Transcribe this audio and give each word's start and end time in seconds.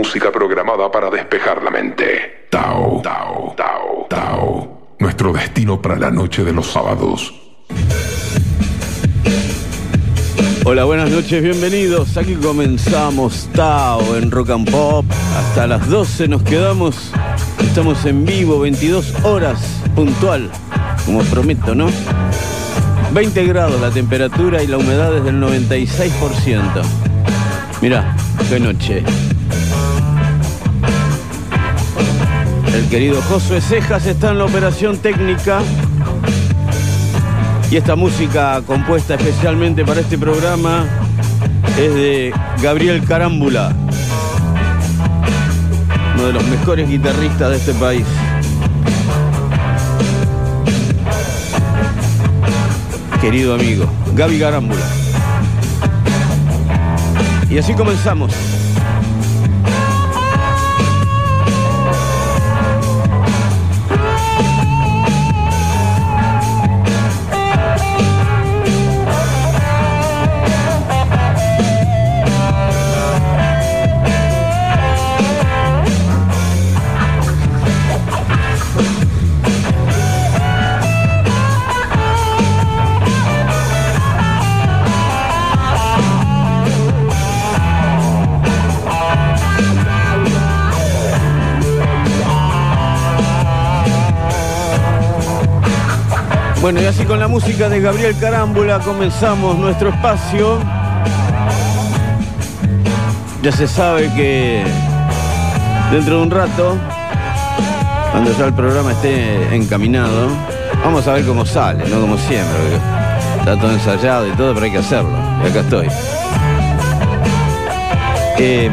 música 0.00 0.32
programada 0.32 0.90
para 0.90 1.10
despejar 1.10 1.62
la 1.62 1.70
mente. 1.70 2.46
Tao, 2.48 3.02
Tao, 3.02 3.54
Tao, 3.54 4.06
Tao. 4.08 4.94
Nuestro 4.98 5.30
destino 5.30 5.82
para 5.82 5.98
la 5.98 6.10
noche 6.10 6.42
de 6.42 6.54
los 6.54 6.68
sábados. 6.68 7.34
Hola, 10.64 10.84
buenas 10.84 11.10
noches, 11.10 11.42
bienvenidos. 11.42 12.16
Aquí 12.16 12.34
comenzamos 12.36 13.50
Tao 13.54 14.16
en 14.16 14.30
Rock 14.30 14.48
and 14.50 14.70
Pop. 14.70 15.04
Hasta 15.36 15.66
las 15.66 15.86
12 15.90 16.28
nos 16.28 16.42
quedamos. 16.44 17.12
Estamos 17.60 18.06
en 18.06 18.24
vivo, 18.24 18.58
22 18.60 19.22
horas 19.22 19.60
puntual, 19.94 20.50
como 21.04 21.20
prometo, 21.24 21.74
¿no? 21.74 21.90
20 23.12 23.44
grados 23.44 23.78
la 23.78 23.90
temperatura 23.90 24.62
y 24.62 24.66
la 24.66 24.78
humedad 24.78 25.14
es 25.14 25.24
del 25.24 25.38
96%. 25.38 26.82
Mirá, 27.82 28.16
qué 28.48 28.58
noche. 28.58 29.04
El 32.74 32.88
querido 32.88 33.20
Josué 33.22 33.60
Cejas 33.60 34.06
está 34.06 34.30
en 34.30 34.38
la 34.38 34.44
operación 34.44 34.98
técnica. 34.98 35.60
Y 37.70 37.76
esta 37.76 37.96
música 37.96 38.62
compuesta 38.66 39.14
especialmente 39.14 39.84
para 39.84 40.00
este 40.00 40.16
programa 40.16 40.86
es 41.78 41.94
de 41.94 42.34
Gabriel 42.62 43.04
Carámbula, 43.04 43.72
uno 46.14 46.26
de 46.26 46.32
los 46.32 46.44
mejores 46.46 46.88
guitarristas 46.88 47.50
de 47.50 47.56
este 47.56 47.74
país. 47.74 48.06
Querido 53.20 53.54
amigo, 53.54 53.86
Gaby 54.14 54.38
Carámbula. 54.38 54.86
Y 57.48 57.58
así 57.58 57.74
comenzamos. 57.74 58.32
Bueno, 96.60 96.82
y 96.82 96.84
así 96.84 97.04
con 97.06 97.18
la 97.18 97.26
música 97.26 97.70
de 97.70 97.80
Gabriel 97.80 98.14
Carámbula 98.20 98.80
comenzamos 98.80 99.56
nuestro 99.56 99.88
espacio. 99.88 100.58
Ya 103.42 103.50
se 103.50 103.66
sabe 103.66 104.12
que 104.14 104.62
dentro 105.90 106.18
de 106.18 106.22
un 106.22 106.30
rato, 106.30 106.76
cuando 108.12 108.36
ya 108.36 108.44
el 108.44 108.52
programa 108.52 108.92
esté 108.92 109.56
encaminado, 109.56 110.28
vamos 110.84 111.08
a 111.08 111.14
ver 111.14 111.24
cómo 111.24 111.46
sale, 111.46 111.88
no 111.88 111.98
como 111.98 112.18
siempre. 112.18 112.76
Está 113.38 113.58
todo 113.58 113.72
ensayado 113.72 114.28
y 114.28 114.32
todo, 114.32 114.52
pero 114.52 114.66
hay 114.66 114.72
que 114.72 114.78
hacerlo. 114.78 115.18
Y 115.42 115.48
acá 115.48 115.60
estoy. 115.60 115.88
Eh, 118.38 118.70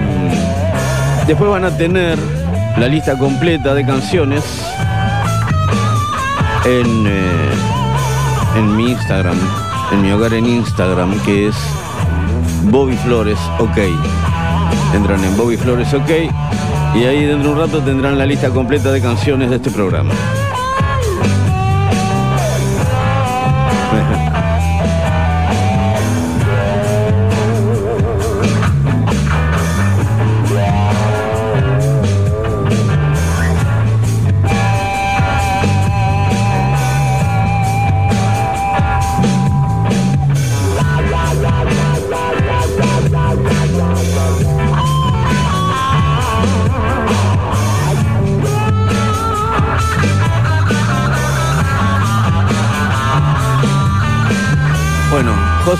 después 1.26 1.50
van 1.50 1.64
a 1.64 1.78
tener 1.78 2.20
la 2.78 2.88
lista 2.90 3.18
completa 3.18 3.74
de 3.74 3.86
canciones 3.86 4.44
en, 6.66 7.08
eh, 7.08 7.77
en 8.58 8.76
mi 8.76 8.92
Instagram, 8.92 9.38
en 9.92 10.02
mi 10.02 10.12
hogar 10.12 10.34
en 10.34 10.46
Instagram, 10.46 11.20
que 11.22 11.48
es 11.48 11.56
Bobby 12.64 12.96
Flores 12.98 13.38
OK. 13.60 13.78
Entran 14.94 15.24
en 15.24 15.38
Bobby 15.38 15.58
Flores 15.58 15.94
OK 15.94 16.10
y 16.96 17.04
ahí 17.04 17.26
dentro 17.26 17.50
de 17.50 17.56
un 17.56 17.60
rato 17.60 17.82
tendrán 17.82 18.18
la 18.18 18.26
lista 18.26 18.50
completa 18.50 18.92
de 18.92 19.02
canciones 19.02 19.50
de 19.50 19.58
este 19.58 19.70
programa. 19.70 20.14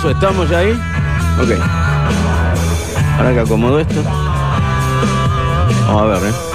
¿estamos 0.10 0.50
ya 0.50 0.60
ahí? 0.60 0.72
Ok. 1.42 1.52
Ahora 3.18 3.34
que 3.34 3.40
acomodo 3.40 3.80
esto. 3.80 4.04
Vamos 5.88 6.02
a 6.02 6.06
ver, 6.06 6.32
¿eh? 6.32 6.47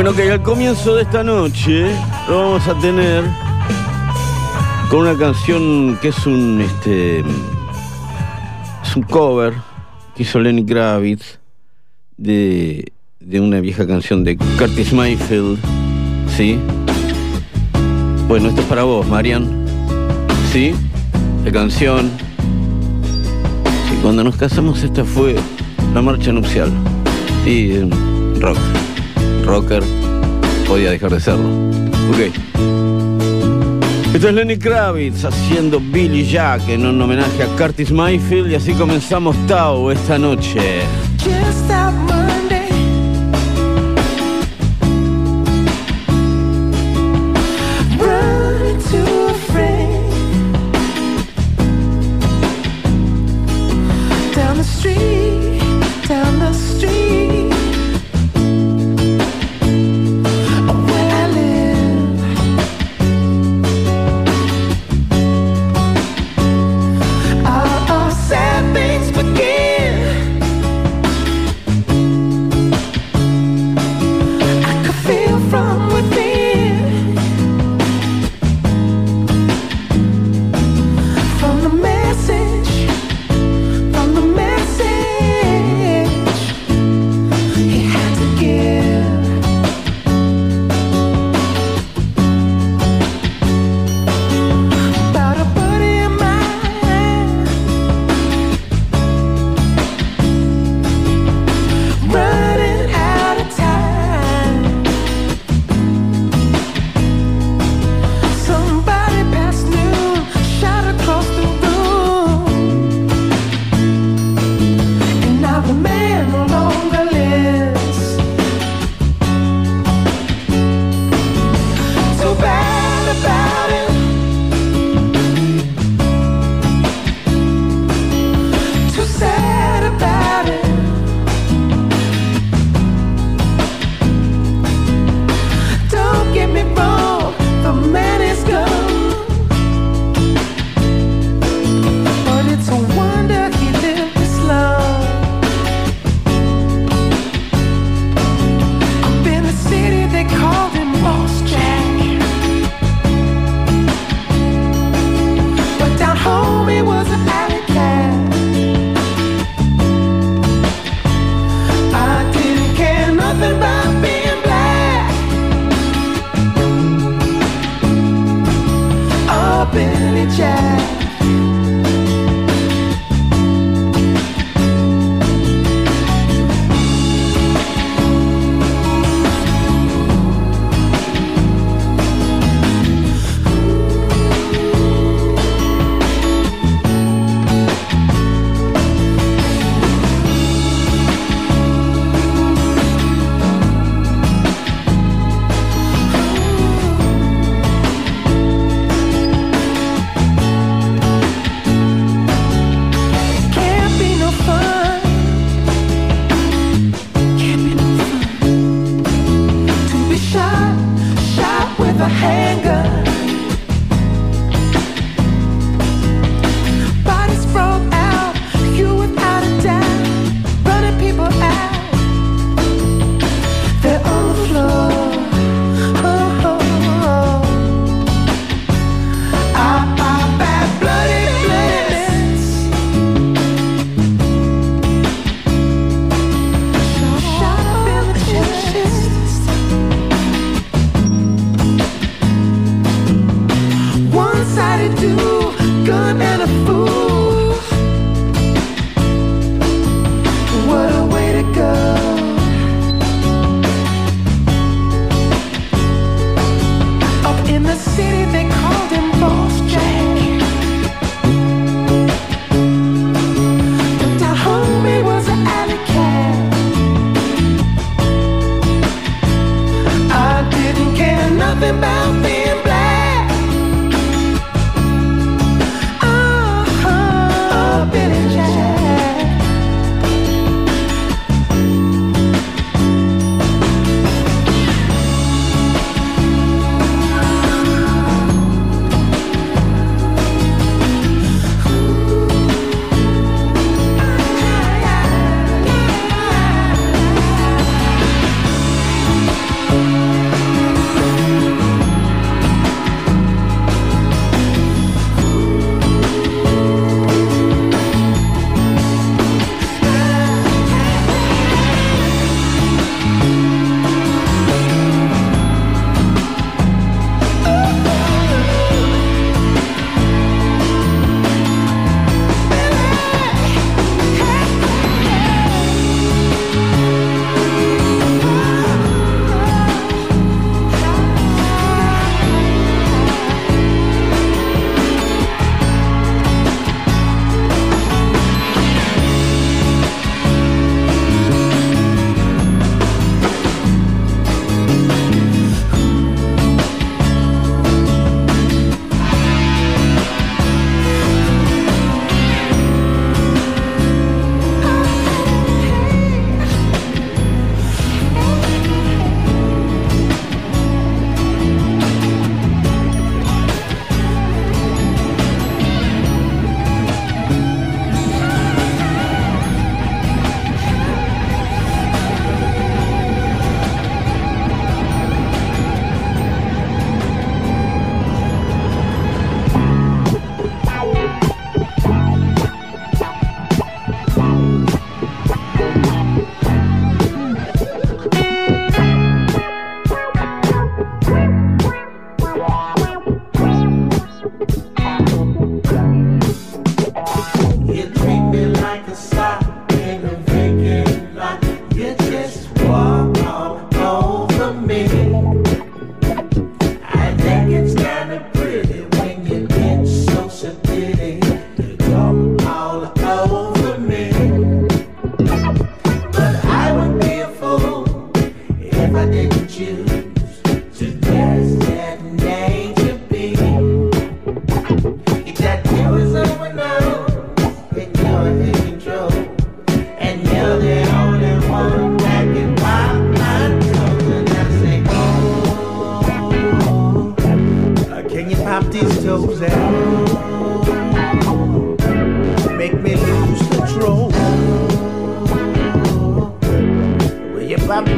Bueno, 0.00 0.14
que 0.14 0.30
al 0.30 0.44
comienzo 0.44 0.94
de 0.94 1.02
esta 1.02 1.24
noche 1.24 1.92
lo 2.28 2.36
vamos 2.36 2.68
a 2.68 2.78
tener 2.78 3.24
con 4.88 5.00
una 5.00 5.18
canción 5.18 5.98
que 6.00 6.10
es 6.10 6.24
un 6.24 6.60
este 6.60 7.18
es 7.18 8.94
un 8.94 9.02
cover 9.02 9.54
que 10.14 10.22
hizo 10.22 10.38
Lenny 10.38 10.64
Kravitz 10.64 11.40
de, 12.16 12.92
de 13.18 13.40
una 13.40 13.58
vieja 13.58 13.88
canción 13.88 14.22
de 14.22 14.36
Curtis 14.36 14.92
Mayfield, 14.92 15.58
¿sí? 16.36 16.60
Bueno, 18.28 18.50
esto 18.50 18.60
es 18.60 18.66
para 18.68 18.84
vos, 18.84 19.04
Marian. 19.04 19.66
¿Sí? 20.52 20.76
La 21.44 21.50
canción. 21.50 22.08
Sí, 23.88 23.98
cuando 24.00 24.22
nos 24.22 24.36
casamos 24.36 24.80
esta 24.84 25.04
fue 25.04 25.34
la 25.92 26.02
marcha 26.02 26.30
nupcial. 26.30 26.70
Un 27.44 28.40
rock 28.40 28.58
rocker, 29.48 29.82
podía 30.66 30.90
dejar 30.90 31.10
de 31.10 31.20
serlo. 31.20 31.48
Ok. 32.10 32.34
Esto 34.14 34.28
es 34.28 34.34
Lenny 34.34 34.58
Kravitz 34.58 35.24
haciendo 35.24 35.80
Billy 35.80 36.26
Jack 36.26 36.68
en 36.68 36.84
un 36.84 37.00
homenaje 37.00 37.42
a 37.42 37.46
Curtis 37.56 37.90
Mayfield 37.90 38.50
y 38.50 38.54
así 38.56 38.72
comenzamos 38.74 39.34
Tao 39.46 39.90
esta 39.90 40.18
noche. 40.18 40.82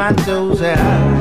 My 0.01 0.15
toes 0.15 0.63
out? 0.63 1.20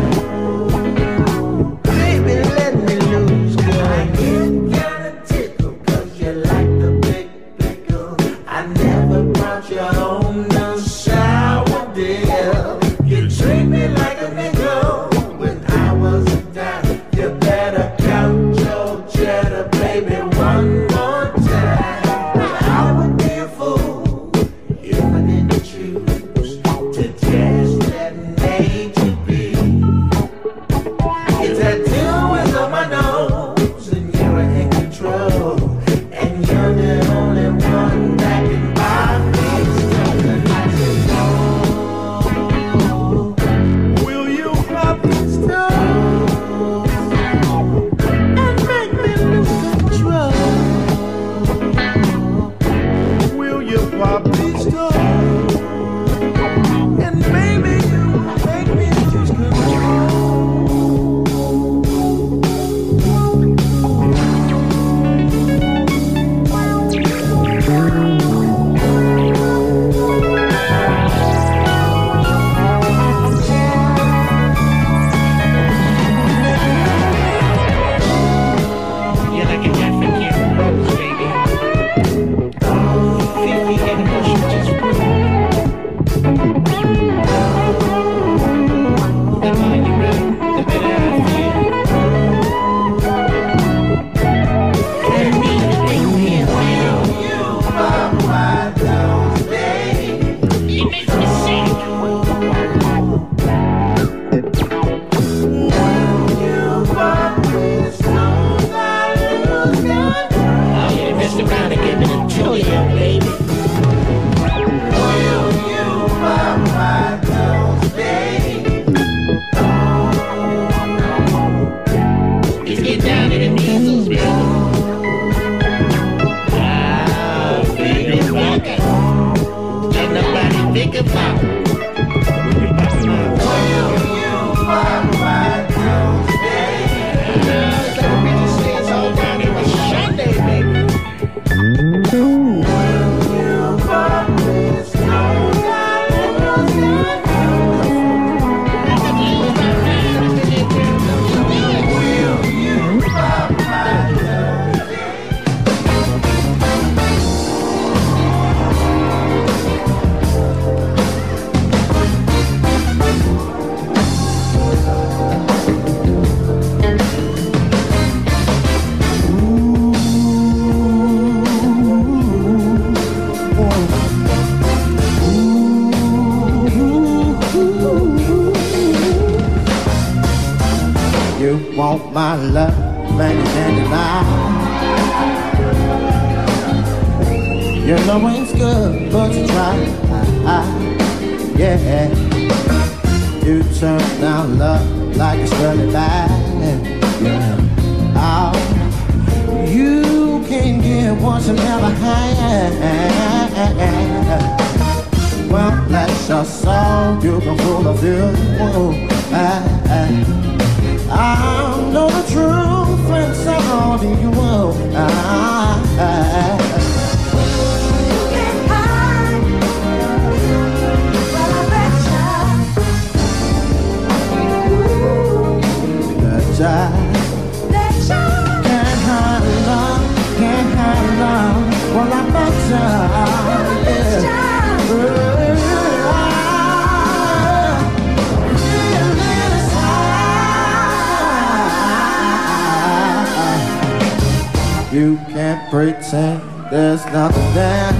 pretend 245.79 246.41
there's 246.69 247.05
nothing 247.05 247.53
there. 247.53 247.93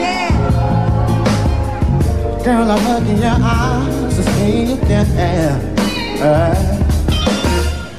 Yeah. 0.00 0.30
Girl, 2.42 2.70
I 2.70 2.76
look 2.88 3.06
in 3.06 3.18
your 3.18 3.36
eyes 3.38 4.16
to 4.16 4.22
see 4.22 4.64
your 4.64 4.78
can 4.78 5.06
uh, 6.22 6.54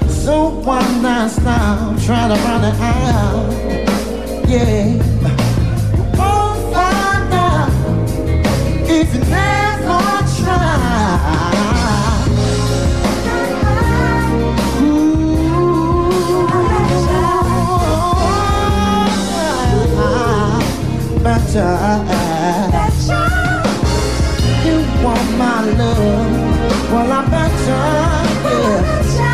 So 0.08 0.50
one 0.50 1.04
not 1.04 1.30
stop 1.30 2.02
trying 2.02 2.30
to 2.34 2.42
run 2.42 2.64
it 2.66 2.80
out. 2.82 4.50
Yeah. 4.50 5.11
Better. 21.54 21.68
You 24.64 24.78
want 25.04 25.38
my 25.38 25.62
love, 25.78 26.92
well 26.94 27.12
I'm 27.12 27.30
better. 27.30 28.22
Yeah. 29.18 29.31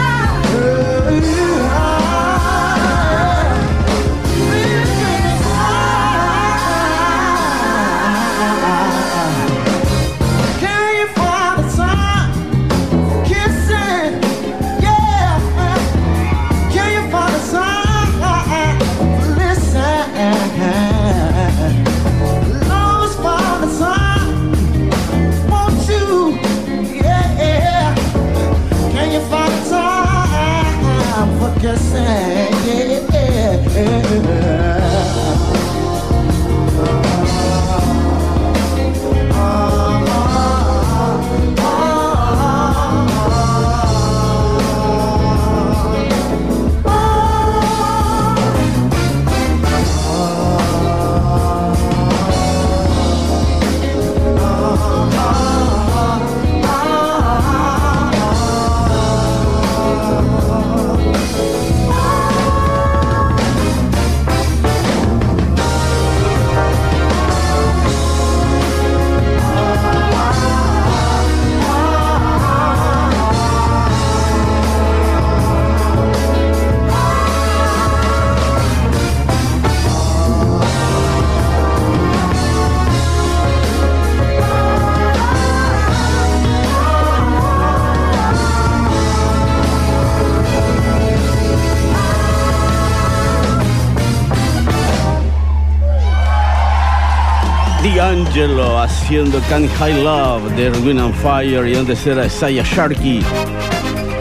haciendo 99.07 99.39
Can 99.47 99.69
High 99.79 100.03
Love 100.03 100.53
de 100.57 100.69
Ruin 100.69 100.99
and 100.99 101.15
Fire 101.15 101.65
y 101.65 101.75
antes 101.75 102.05
era 102.05 102.25
Isaiah 102.25 102.63
Sharkey. 102.63 103.21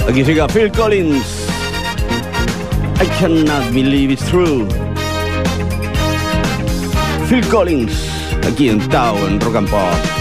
Aquí 0.09 0.23
llega 0.23 0.47
Phil 0.47 0.71
Collins. 0.71 1.49
I 3.01 3.07
cannot 3.19 3.73
believe 3.73 4.13
it's 4.13 4.25
true. 4.31 4.65
Phil 7.29 7.45
Collins, 7.49 8.09
aquí 8.47 8.69
en 8.69 8.79
Tao, 8.89 9.17
en 9.27 9.41
Rock. 9.41 10.16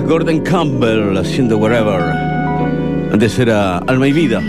Gordon 0.00 0.40
Campbell 0.40 1.16
haciendo 1.16 1.56
Wherever. 1.58 2.02
Antes 3.12 3.38
era 3.38 3.78
Alma 3.78 4.08
y 4.08 4.12
Vida. 4.12 4.40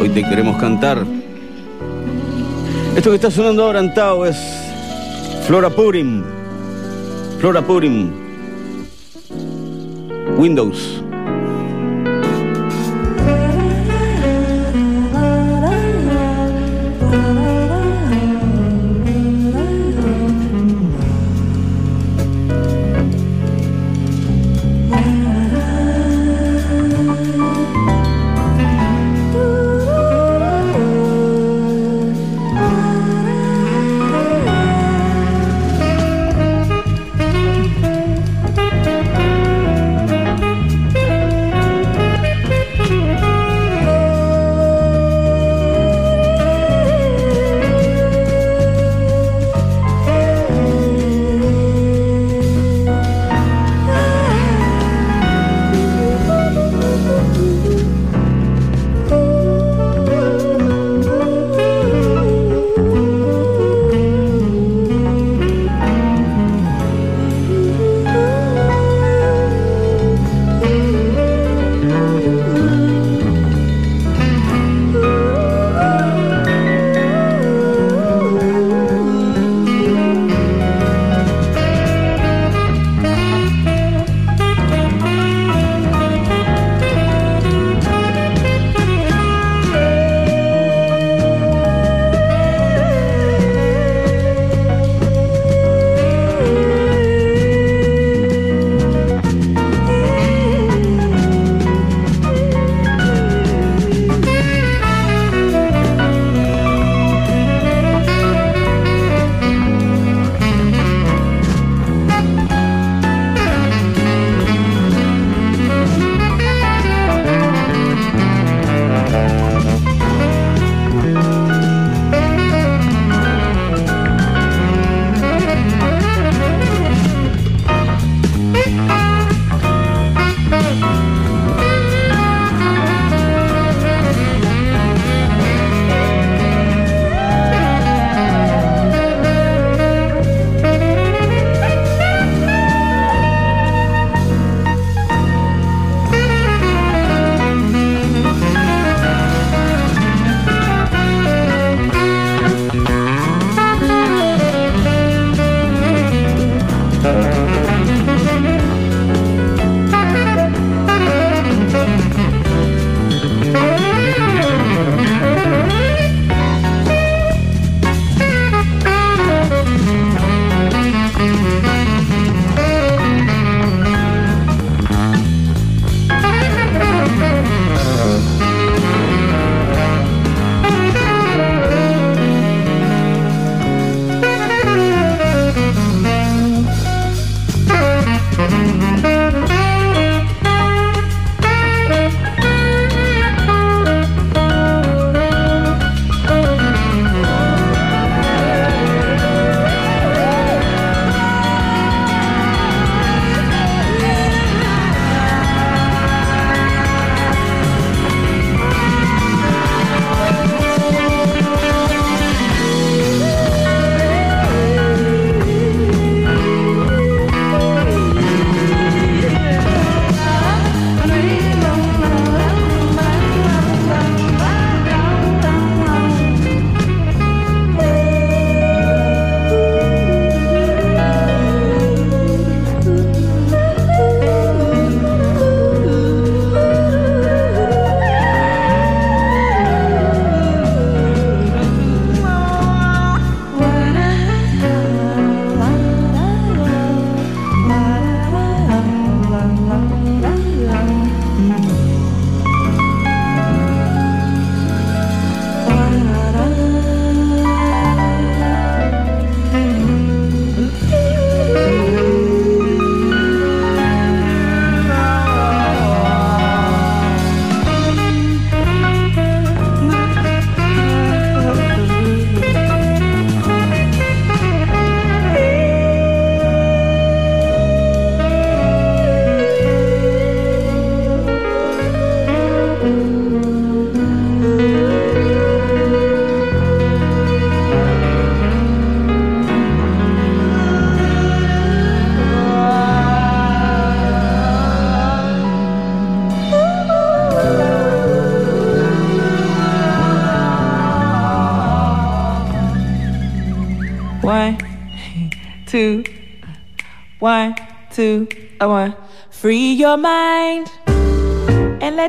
Hoy 0.00 0.08
te 0.10 0.22
queremos 0.22 0.60
cantar. 0.60 1.04
Esto 2.94 3.10
que 3.10 3.16
está 3.16 3.30
sonando 3.30 3.64
ahora 3.64 3.80
en 3.80 3.94
Tao 3.94 4.26
es 4.26 4.36
Flora 5.46 5.70
Purim. 5.70 6.22
Flora 7.38 7.62
Purim. 7.62 8.10
Windows. 10.36 11.01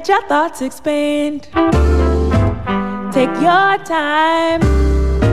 Let 0.04 0.10
your 0.10 0.28
thoughts 0.28 0.62
expand. 0.62 1.44
Take 3.14 3.34
your 3.40 3.78
time, 3.86 4.62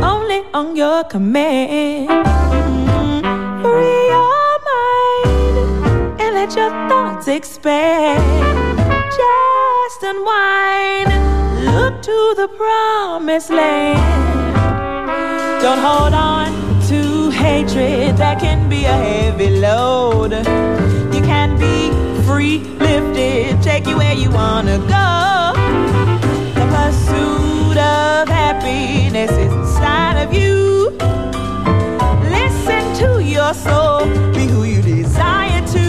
only 0.01 0.45
on 0.55 0.77
your 0.77 1.03
command. 1.03 2.09
Mm, 2.09 3.63
Free 3.63 4.07
your 4.15 4.59
mind 4.71 6.21
and 6.21 6.35
let 6.37 6.55
your 6.55 6.71
thoughts 6.89 7.27
expand. 7.27 8.23
Just 9.11 10.03
unwind, 10.05 11.09
look 11.65 12.01
to 12.03 12.35
the 12.37 12.47
promised 12.57 13.51
land. 13.51 13.99
Don't 15.61 15.81
hold 15.81 16.15
on 16.15 16.53
to 16.87 17.31
hatred 17.31 18.17
that 18.19 18.39
can 18.39 18.69
be 18.69 18.85
a 18.85 18.93
heavy 18.93 19.51
load. 19.59 20.31
You 21.13 21.23
can 21.23 21.59
be 21.59 21.91
free, 22.23 22.61
take 23.71 23.87
you 23.87 23.97
where 23.99 24.15
you 24.15 24.29
wanna 24.31 24.79
go. 24.97 25.09
The 26.59 26.67
pursuit 26.77 27.79
of 27.79 28.29
happiness 28.29 29.31
is 29.31 29.53
inside 29.53 30.17
of 30.25 30.35
you. 30.35 30.91
Listen 32.39 32.83
to 33.03 33.23
your 33.23 33.55
soul, 33.55 34.01
be 34.35 34.45
who 34.53 34.65
you 34.65 34.83
desire 34.83 35.63
to. 35.77 35.87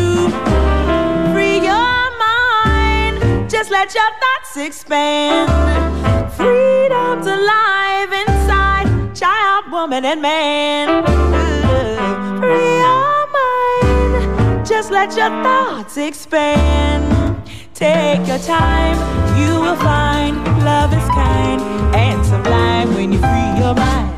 Free 1.34 1.60
your 1.72 2.02
mind, 2.28 3.50
just 3.50 3.72
let 3.72 3.96
your 3.96 4.12
thoughts 4.22 4.54
expand. 4.68 5.50
Freedom's 6.38 7.26
alive 7.26 8.12
inside, 8.24 8.90
child, 9.16 9.72
woman, 9.72 10.06
and 10.06 10.22
man. 10.22 10.86
Free 12.42 12.76
your 12.86 13.18
mind, 13.40 14.68
just 14.68 14.92
let 14.92 15.10
your 15.18 15.32
thoughts 15.46 15.98
expand. 15.98 17.31
Take 17.82 18.28
your 18.28 18.38
time, 18.38 18.96
you 19.40 19.60
will 19.60 19.76
find 19.78 20.38
love 20.64 20.94
is 20.94 21.10
kind 21.16 21.60
and 21.96 22.24
sublime 22.24 22.94
when 22.94 23.12
you 23.12 23.18
free 23.18 23.60
your 23.60 23.74
mind. 23.74 24.11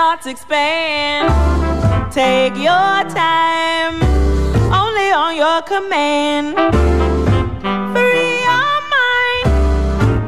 Thoughts 0.00 0.24
expand. 0.24 1.28
Take 2.10 2.56
your 2.56 2.96
time, 3.12 3.96
only 4.72 5.10
on 5.12 5.36
your 5.36 5.60
command. 5.60 6.56
Free 7.92 8.32
your 8.48 8.72
mind, 8.96 9.46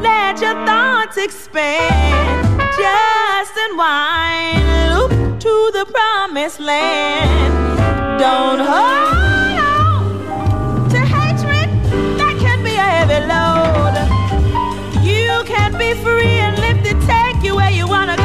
let 0.03 0.39
your 0.43 0.57
thoughts 0.67 1.17
expand. 1.17 2.61
Just 2.77 3.55
unwind, 3.65 4.63
look 4.93 5.41
to 5.41 5.55
the 5.73 5.87
promised 5.91 6.61
land. 6.61 7.55
Don't 8.21 8.61
hold 8.73 9.59
on 9.73 10.91
to 10.91 11.01
hatred, 11.01 11.71
that 12.19 12.37
can 12.45 12.63
be 12.63 12.75
a 12.75 12.89
heavy 12.97 13.21
load. 13.33 13.95
You 15.03 15.33
can 15.47 15.73
be 15.79 15.95
free 16.05 16.37
and 16.45 16.59
lifted, 16.59 17.01
take 17.09 17.43
you 17.43 17.57
where 17.57 17.71
you 17.71 17.89
wanna 17.89 18.22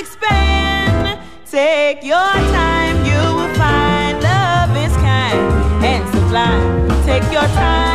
expand. 0.00 1.20
Take 1.44 2.02
your 2.04 2.16
time, 2.16 2.99
your 7.40 7.48
time, 7.54 7.89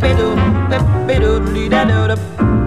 ba 0.00 0.08
be 0.08 0.14
be 0.14 0.14
do, 0.14 0.34
be 0.70 0.78
be 1.06 1.18
do, 1.18 1.38
li 1.52 1.68
da 1.68 1.84
do 1.84 2.59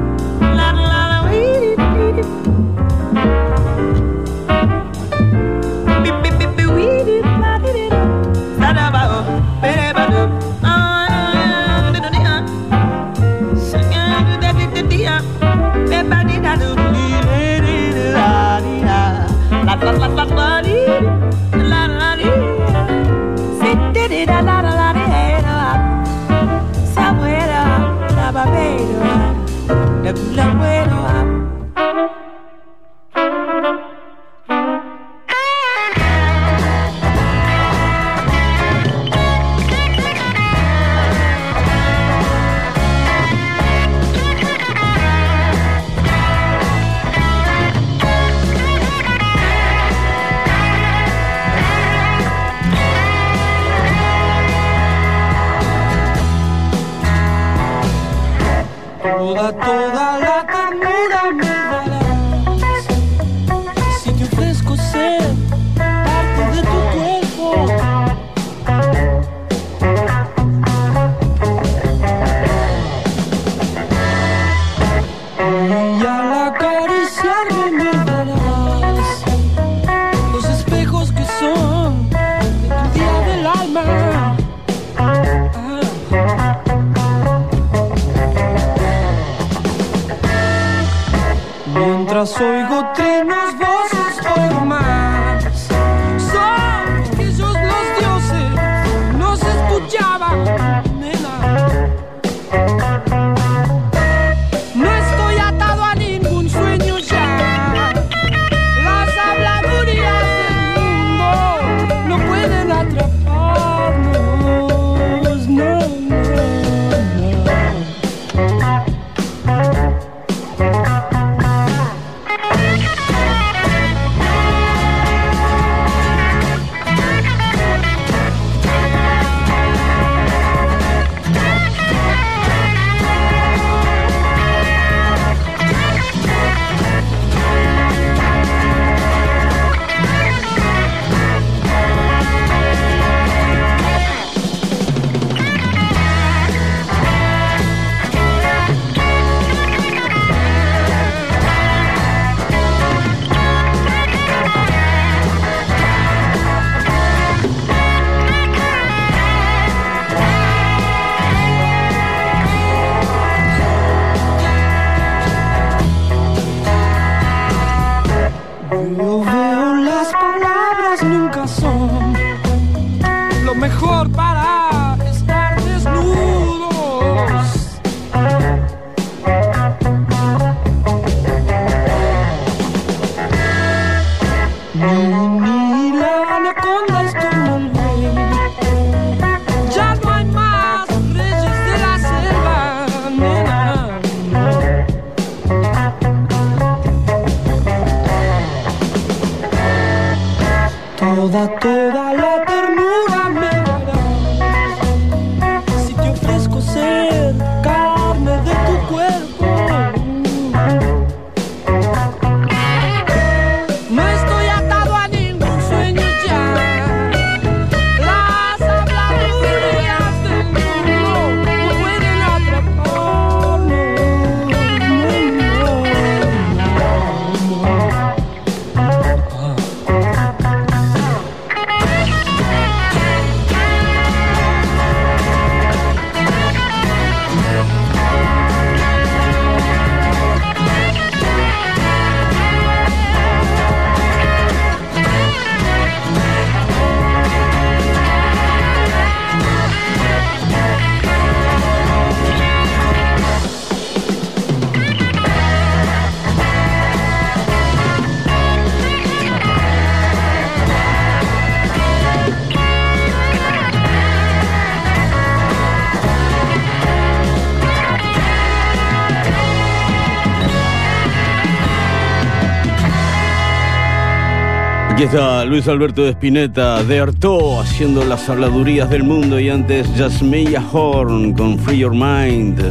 Está 275.03 275.43
Luis 275.43 275.67
Alberto 275.67 276.03
de 276.03 276.11
Spinetta, 276.11 276.81
de 276.81 277.01
Artaud, 277.01 277.59
haciendo 277.59 278.05
las 278.05 278.29
habladurías 278.29 278.89
del 278.89 279.03
mundo 279.03 279.37
y 279.37 279.49
antes 279.49 279.85
Jasmine 279.97 280.57
Horn 280.71 281.33
con 281.33 281.59
Free 281.59 281.79
Your 281.79 281.91
Mind. 281.91 282.63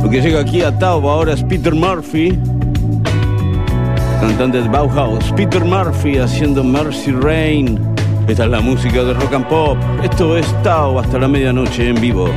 Lo 0.00 0.08
que 0.08 0.22
llega 0.22 0.42
aquí 0.42 0.62
a 0.62 0.78
Tauba 0.78 1.12
ahora 1.12 1.32
es 1.32 1.42
Peter 1.42 1.74
Murphy, 1.74 2.38
cantante 4.20 4.62
de 4.62 4.68
Bauhaus. 4.68 5.32
Peter 5.32 5.64
Murphy 5.64 6.18
haciendo 6.18 6.62
Mercy 6.62 7.10
Rain. 7.10 7.80
Esta 8.28 8.44
es 8.44 8.50
la 8.50 8.60
música 8.60 9.02
de 9.02 9.12
rock 9.12 9.34
and 9.34 9.48
pop. 9.48 9.76
Esto 10.04 10.36
es 10.36 10.46
Tao 10.62 11.00
hasta 11.00 11.18
la 11.18 11.26
medianoche 11.26 11.88
en 11.88 12.00
vivo. 12.00 12.28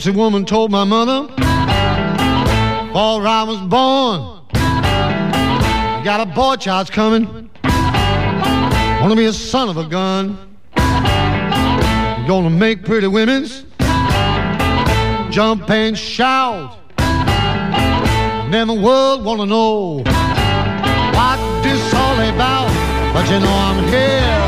Gypsy 0.00 0.14
woman 0.14 0.46
told 0.46 0.70
my 0.70 0.82
mother, 0.82 1.26
before 1.26 3.26
I 3.26 3.44
was 3.46 3.60
born, 3.68 4.40
got 6.02 6.20
a 6.20 6.26
boy 6.26 6.56
child's 6.56 6.88
coming. 6.88 7.50
Wanna 9.02 9.16
be 9.16 9.26
a 9.26 9.32
son 9.32 9.68
of 9.68 9.76
a 9.76 9.84
gun. 9.84 10.38
Gonna 12.26 12.48
make 12.48 12.84
pretty 12.84 13.08
women's 13.08 13.64
jump 15.30 15.68
and 15.68 15.98
shout. 15.98 16.78
And 16.96 18.54
then 18.54 18.68
the 18.68 18.80
world 18.80 19.22
wanna 19.22 19.44
know 19.44 20.02
what 21.12 21.62
this 21.62 21.92
all 21.92 22.14
about. 22.14 22.70
But 23.12 23.30
you 23.30 23.38
know 23.38 23.52
I'm 23.52 23.86
here. 23.88 24.39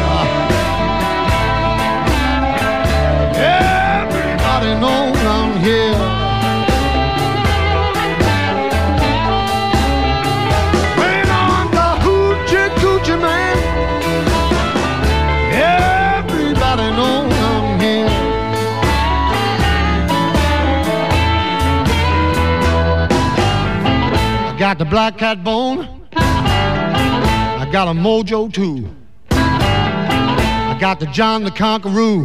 Got 24.72 24.78
the 24.78 24.84
black 24.86 25.18
cat 25.18 25.44
bone. 25.44 25.86
I 26.14 27.68
got 27.70 27.88
a 27.88 27.90
mojo 27.90 28.50
too. 28.50 28.88
I 29.30 30.78
got 30.80 30.98
the 30.98 31.04
John 31.08 31.44
the 31.44 31.50
Conqueror 31.50 32.24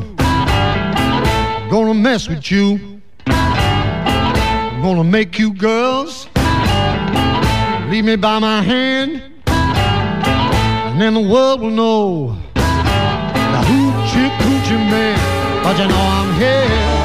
gonna 1.69 1.93
mess 1.93 2.29
with 2.29 2.49
you. 2.49 3.01
I'm 3.25 4.81
gonna 4.81 5.03
make 5.03 5.37
you 5.37 5.53
girls 5.55 6.29
leave 7.89 8.05
me 8.05 8.15
by 8.15 8.39
my 8.39 8.61
hand, 8.61 9.21
and 9.45 11.01
then 11.01 11.15
the 11.15 11.27
world 11.29 11.59
will 11.59 11.69
know 11.69 12.27
the 12.55 13.61
hoochie 13.67 14.29
coochie 14.39 14.89
man. 14.89 15.63
But 15.63 15.77
you 15.77 15.87
know 15.89 15.99
I'm 15.99 16.33
here. 16.39 16.96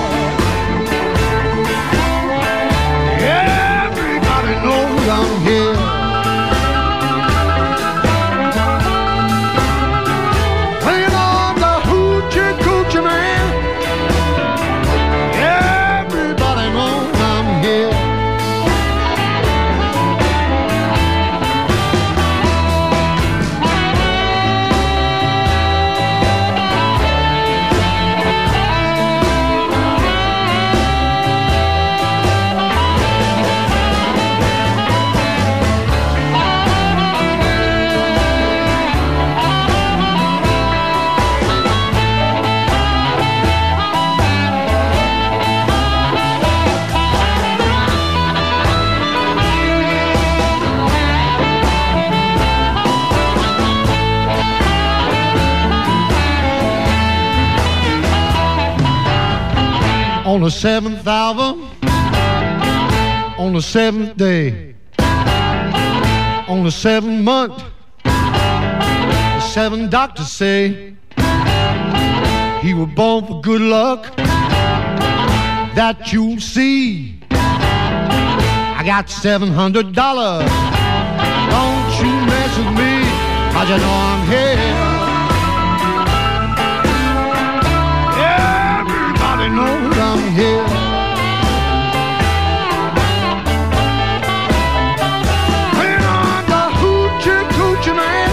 On 60.43 60.47
the 60.47 60.51
seventh 60.51 61.07
hour, 61.07 61.55
on 63.39 63.53
the 63.53 63.63
seventh 63.63 64.17
day, 64.17 64.75
on 66.49 66.65
the 66.65 66.71
seventh 66.73 67.23
month, 67.23 67.63
the 68.03 69.41
seven 69.41 69.89
doctors 69.89 70.33
say 70.33 70.97
he 72.61 72.75
was 72.75 72.89
born 72.97 73.25
for 73.25 73.41
good 73.41 73.61
luck. 73.61 74.17
That 75.77 76.13
you'll 76.13 76.41
see. 76.41 77.21
I 77.31 78.83
got 78.85 79.09
seven 79.09 79.49
hundred 79.53 79.95
dollars. 79.95 80.51
Don't 81.55 81.93
you 82.03 82.13
mess 82.27 82.59
with 82.59 82.73
me, 82.83 82.93
'cause 83.53 83.69
you 83.71 83.79
know 83.79 83.95
I'm 84.11 84.27
here. 84.27 84.62
Knows 89.53 89.99
I'm 89.99 90.33
here. 90.33 90.67
The 96.53 96.63
hoochie 96.81 97.43
coochie 97.55 97.95
man, 97.97 98.31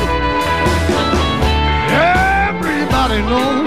everybody 2.50 3.20
knows 3.30 3.59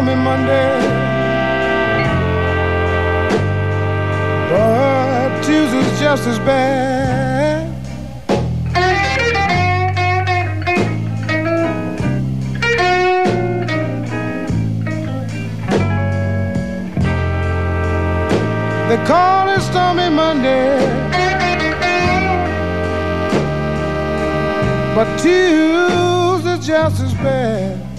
call 0.00 0.06
me 0.06 0.14
Monday. 0.14 0.80
But 4.50 5.42
Tuesday's 5.42 6.00
just 6.00 6.26
as 6.26 6.38
bad. 6.38 7.68
They 18.88 19.06
call 19.06 19.48
it 19.50 19.60
Stormy 19.60 20.08
Monday. 20.08 20.78
But 24.94 25.18
Tuesday's 25.18 26.66
just 26.66 27.00
as 27.02 27.14
bad. 27.14 27.89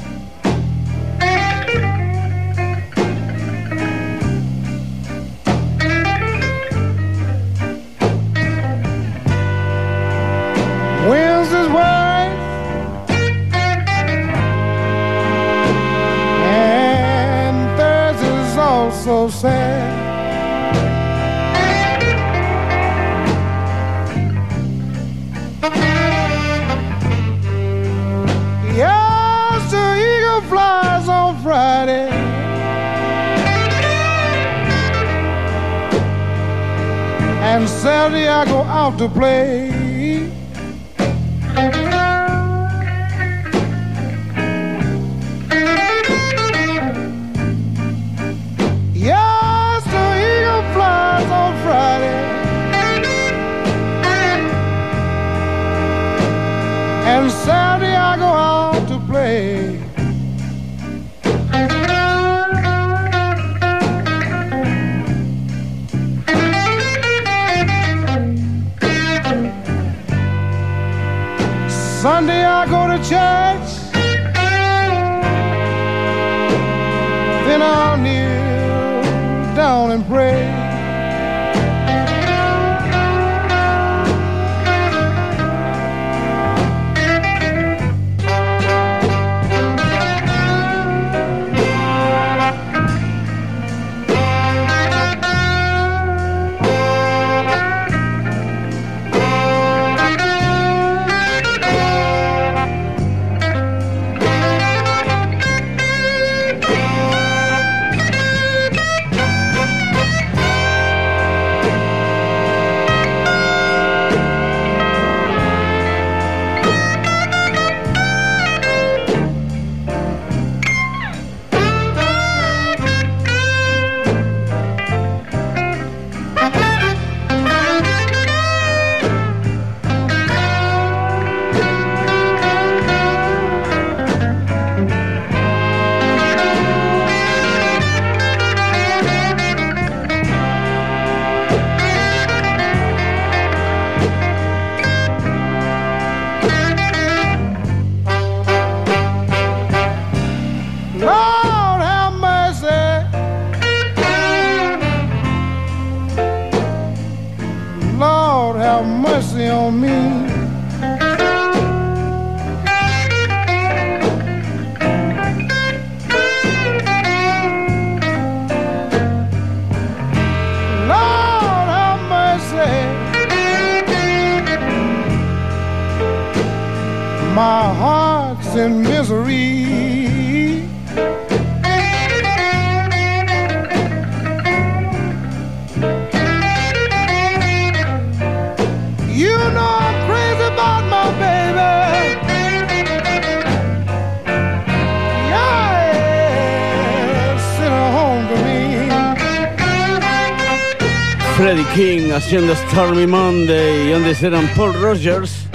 Stormy 202.72 203.06
Monday 203.06 203.90
y 203.90 203.94
antes 203.94 204.24
eran 204.24 204.50
Paul 204.56 204.74
Rogers 204.74 205.46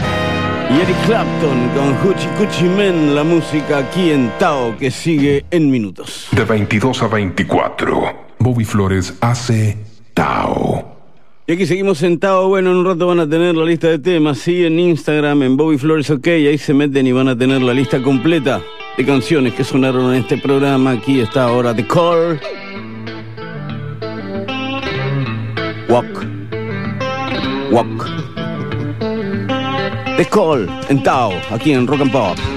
y 0.68 0.80
Eric 0.82 0.96
Clapton 1.06 1.70
con 1.74 1.94
Hoochie 2.02 2.28
Coochie 2.36 2.68
Men, 2.68 3.14
la 3.14 3.24
música 3.24 3.78
aquí 3.78 4.10
en 4.10 4.30
Tao 4.38 4.76
que 4.76 4.90
sigue 4.90 5.46
en 5.50 5.70
minutos. 5.70 6.28
De 6.32 6.44
22 6.44 7.02
a 7.02 7.08
24, 7.08 8.02
Bobby 8.38 8.66
Flores 8.66 9.14
hace 9.22 9.78
Tao. 10.12 10.94
Y 11.46 11.52
aquí 11.52 11.64
seguimos 11.64 11.96
sentados, 11.96 12.48
bueno, 12.48 12.72
en 12.72 12.76
un 12.76 12.84
rato 12.84 13.06
van 13.06 13.20
a 13.20 13.26
tener 13.26 13.54
la 13.54 13.64
lista 13.64 13.88
de 13.88 13.98
temas, 13.98 14.36
sí, 14.36 14.66
en 14.66 14.78
Instagram, 14.78 15.42
en 15.42 15.56
Bobby 15.56 15.78
Flores 15.78 16.10
OK, 16.10 16.26
ahí 16.26 16.58
se 16.58 16.74
meten 16.74 17.06
y 17.06 17.12
van 17.12 17.28
a 17.28 17.38
tener 17.38 17.62
la 17.62 17.72
lista 17.72 18.02
completa 18.02 18.60
de 18.98 19.06
canciones 19.06 19.54
que 19.54 19.64
sonaron 19.64 20.12
en 20.12 20.20
este 20.20 20.36
programa. 20.36 20.90
Aquí 20.90 21.20
está 21.20 21.44
ahora 21.44 21.74
The 21.74 21.86
Call. 21.86 22.38
Walk. 25.88 26.25
Walk. 27.70 28.06
The 30.16 30.24
Call 30.30 30.68
en 30.88 31.02
Tao, 31.02 31.32
aquí 31.50 31.72
en 31.72 31.86
Rock 31.86 32.00
and 32.00 32.12
Pop. 32.12 32.55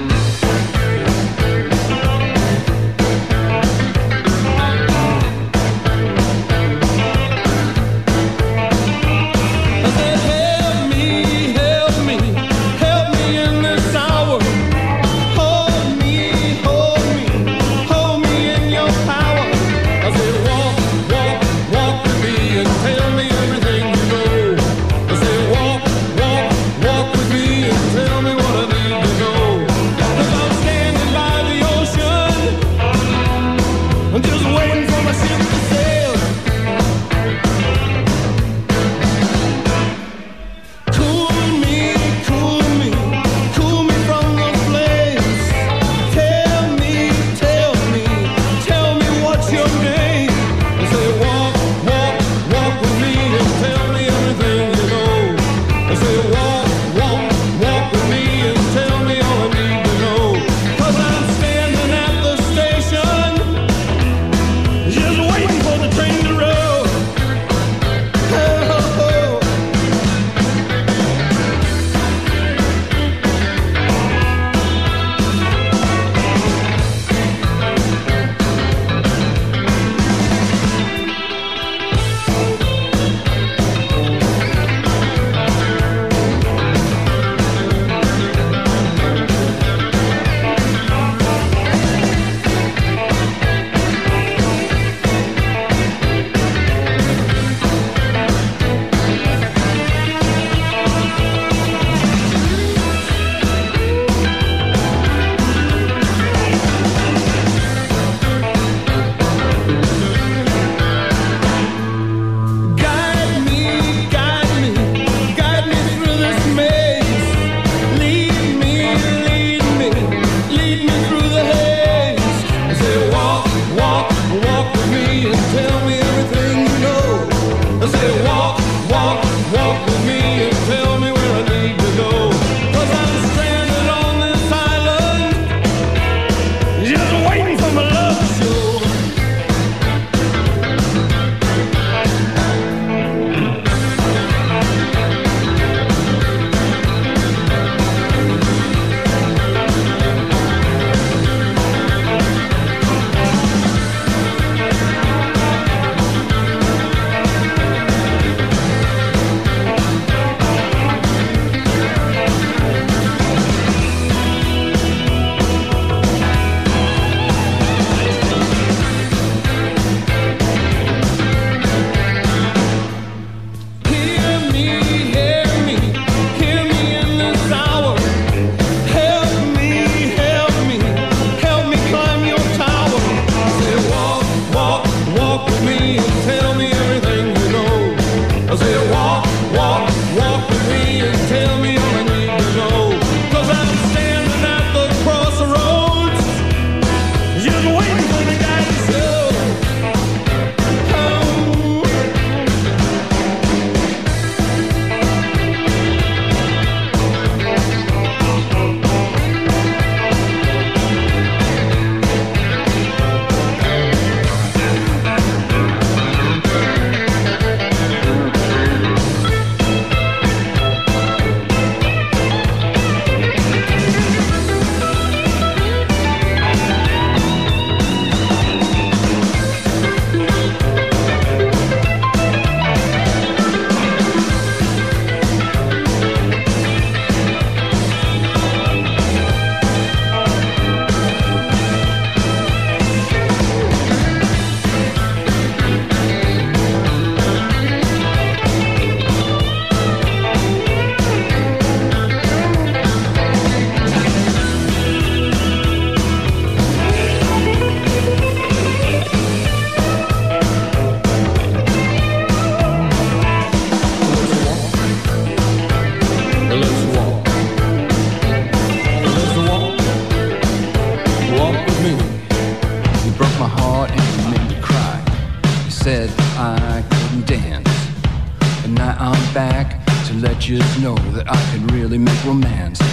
I'm 279.01 279.33
back 279.33 279.79
to 280.07 280.13
let 280.15 280.49
you 280.49 280.59
know 280.83 280.95
that 281.15 281.23
I 281.31 281.39
can 281.55 281.65
really 281.67 281.97
make 281.97 282.19
romance. 282.25 282.83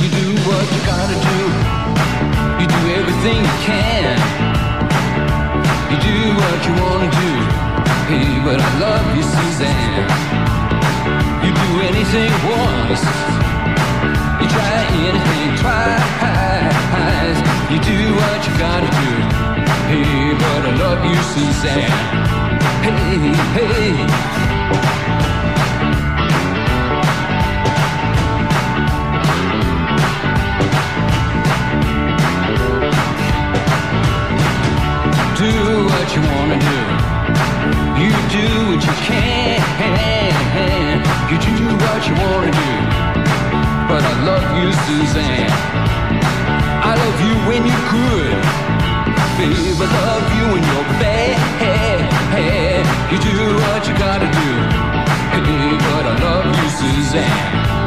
You 0.00 0.08
do 0.08 0.32
what 0.48 0.64
you 0.72 0.80
gotta 0.88 1.12
do. 1.12 1.40
You 2.56 2.64
do 2.64 2.80
everything 2.96 3.44
you 3.44 3.56
can. 3.68 4.16
You 5.92 5.98
do 6.00 6.16
what 6.40 6.58
you 6.64 6.72
wanna 6.80 7.12
do. 7.12 7.30
Hey, 8.08 8.32
but 8.40 8.64
I 8.64 8.70
love 8.80 9.04
you, 9.12 9.20
Suzanne. 9.20 10.08
You 11.44 11.52
do 11.52 11.68
anything 11.84 12.32
once. 12.48 13.04
You 14.40 14.46
try 14.48 14.72
anything 15.04 15.48
twice. 15.60 17.38
You 17.68 17.76
do 17.76 17.98
what 18.16 18.40
you 18.48 18.52
gotta 18.56 18.88
do. 18.88 19.10
Hey, 19.84 20.32
but 20.32 20.60
I 20.64 20.72
love 20.80 21.04
you, 21.04 21.20
Suzanne. 21.36 21.92
Hey, 22.80 23.36
hey. 23.52 24.49
What 36.10 36.16
you 36.16 36.30
wanna 36.34 36.58
do. 36.58 36.78
You 38.02 38.10
do 38.34 38.46
what 38.70 38.82
you 38.82 38.94
can. 39.06 39.60
You 41.30 41.38
do 41.38 41.54
what 41.84 42.00
you 42.08 42.14
wanna 42.14 42.50
do. 42.50 42.70
But 43.88 44.02
I 44.02 44.14
love 44.24 44.46
you, 44.58 44.72
Suzanne. 44.72 45.50
I 46.82 46.94
love 47.02 47.18
you 47.26 47.34
when 47.46 47.62
you're 47.64 47.86
good. 47.94 48.42
Babe, 49.38 49.80
I 49.80 49.88
love 50.10 50.26
you 50.36 50.44
when 50.52 50.62
you're 50.70 50.88
bad. 50.98 51.38
You 53.12 53.18
do 53.18 53.54
what 53.62 53.86
you 53.86 53.94
gotta 53.96 54.26
do. 54.26 54.50
Hey, 55.30 55.78
but 55.78 56.06
I 56.06 56.14
love 56.24 56.46
you, 56.46 56.68
Suzanne. 56.70 57.79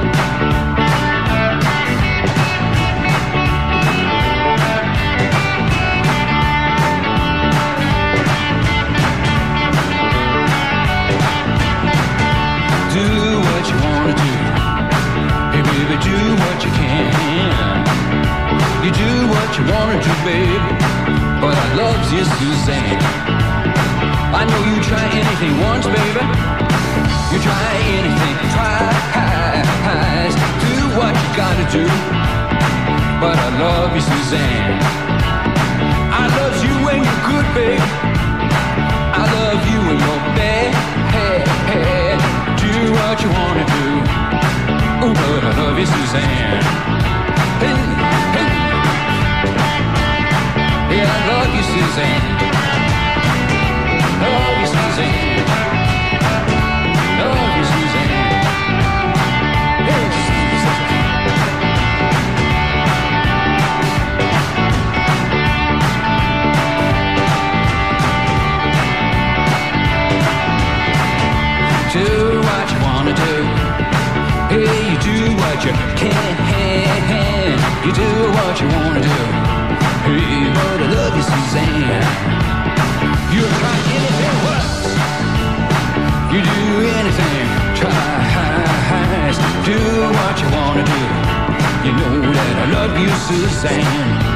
What 19.28 19.49
you 19.57 19.63
wanna 19.74 19.97
do, 20.01 20.13
babe. 20.26 20.65
But 21.41 21.55
I 21.55 21.67
love 21.76 21.99
you, 22.11 22.24
Suzanne. 22.38 23.01
I 24.34 24.41
know 24.49 24.61
you 24.69 24.82
try 24.82 25.05
anything 25.21 25.59
once, 25.59 25.86
baby. 25.86 26.24
You 27.32 27.39
try 27.39 27.69
anything 27.99 28.36
twice. 28.53 30.36
Do 30.65 30.76
what 30.97 31.13
you 31.21 31.30
gotta 31.36 31.65
do. 31.78 31.86
But 33.21 33.38
I 33.38 33.49
love 33.59 33.95
you, 33.95 34.01
Suzanne. 34.01 34.80
I 36.21 36.26
love 36.39 36.55
you 36.65 36.74
when 36.86 36.97
you're 37.05 37.24
good, 37.30 37.47
babe. 37.55 37.88
I 39.21 39.24
love 39.38 39.61
you 39.71 39.80
when 39.88 39.97
you're 40.03 40.26
bad. 40.39 40.71
Do 42.57 42.74
what 42.99 43.15
you 43.24 43.30
wanna 43.30 43.65
do. 43.78 43.88
Oh, 45.05 45.13
but 45.13 45.41
I 45.43 45.51
love 45.61 45.78
you, 45.80 45.86
Suzanne. 45.86 47.03
I 51.06 51.18
love 51.30 51.51
you, 51.56 51.64
Suzanne. 51.64 52.26
Love 54.24 54.60
you, 54.62 54.68
Suzanne. 54.68 55.45
Love 57.20 57.58
you, 57.58 57.66
Suzanne. 57.74 58.43
Suzanne. 60.28 60.93
Do 71.93 72.08
what 72.47 72.72
you 72.72 72.80
wanna 72.82 73.14
do. 73.14 73.34
Hey, 74.49 74.91
you 74.91 74.97
do 74.99 75.18
what 75.41 75.64
you 75.66 75.74
can. 75.95 77.58
You 77.86 77.91
do 77.91 78.10
what 78.32 78.62
you 78.62 78.68
wanna 78.68 79.01
do. 79.01 79.53
Hey, 80.06 80.51
but 80.54 80.82
I 80.82 80.88
love 80.97 81.16
you, 81.16 81.24
Suzanne. 81.24 82.04
You 83.34 83.43
try 83.60 83.78
anything. 83.95 84.34
You 86.34 86.41
do 86.41 86.60
anything. 86.99 87.47
Do 89.66 89.80
what 90.18 90.41
you 90.41 90.49
wanna 90.51 90.84
do. 90.84 91.01
You 91.88 91.93
know 91.99 92.34
that 92.34 92.56
I 92.64 92.72
love 92.72 92.99
you, 92.99 93.10
Suzanne. 93.28 94.32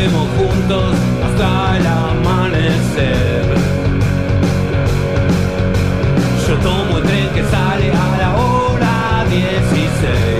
Estaremos 0.00 0.28
juntos 0.38 0.94
hasta 1.24 1.76
el 1.76 1.86
amanecer. 1.86 3.44
Yo 6.48 6.56
tomo 6.58 6.98
el 6.98 7.04
tren 7.04 7.28
que 7.34 7.44
sale 7.44 7.92
a 7.92 8.18
la 8.18 8.36
hora 8.36 9.26
16. 9.28 10.39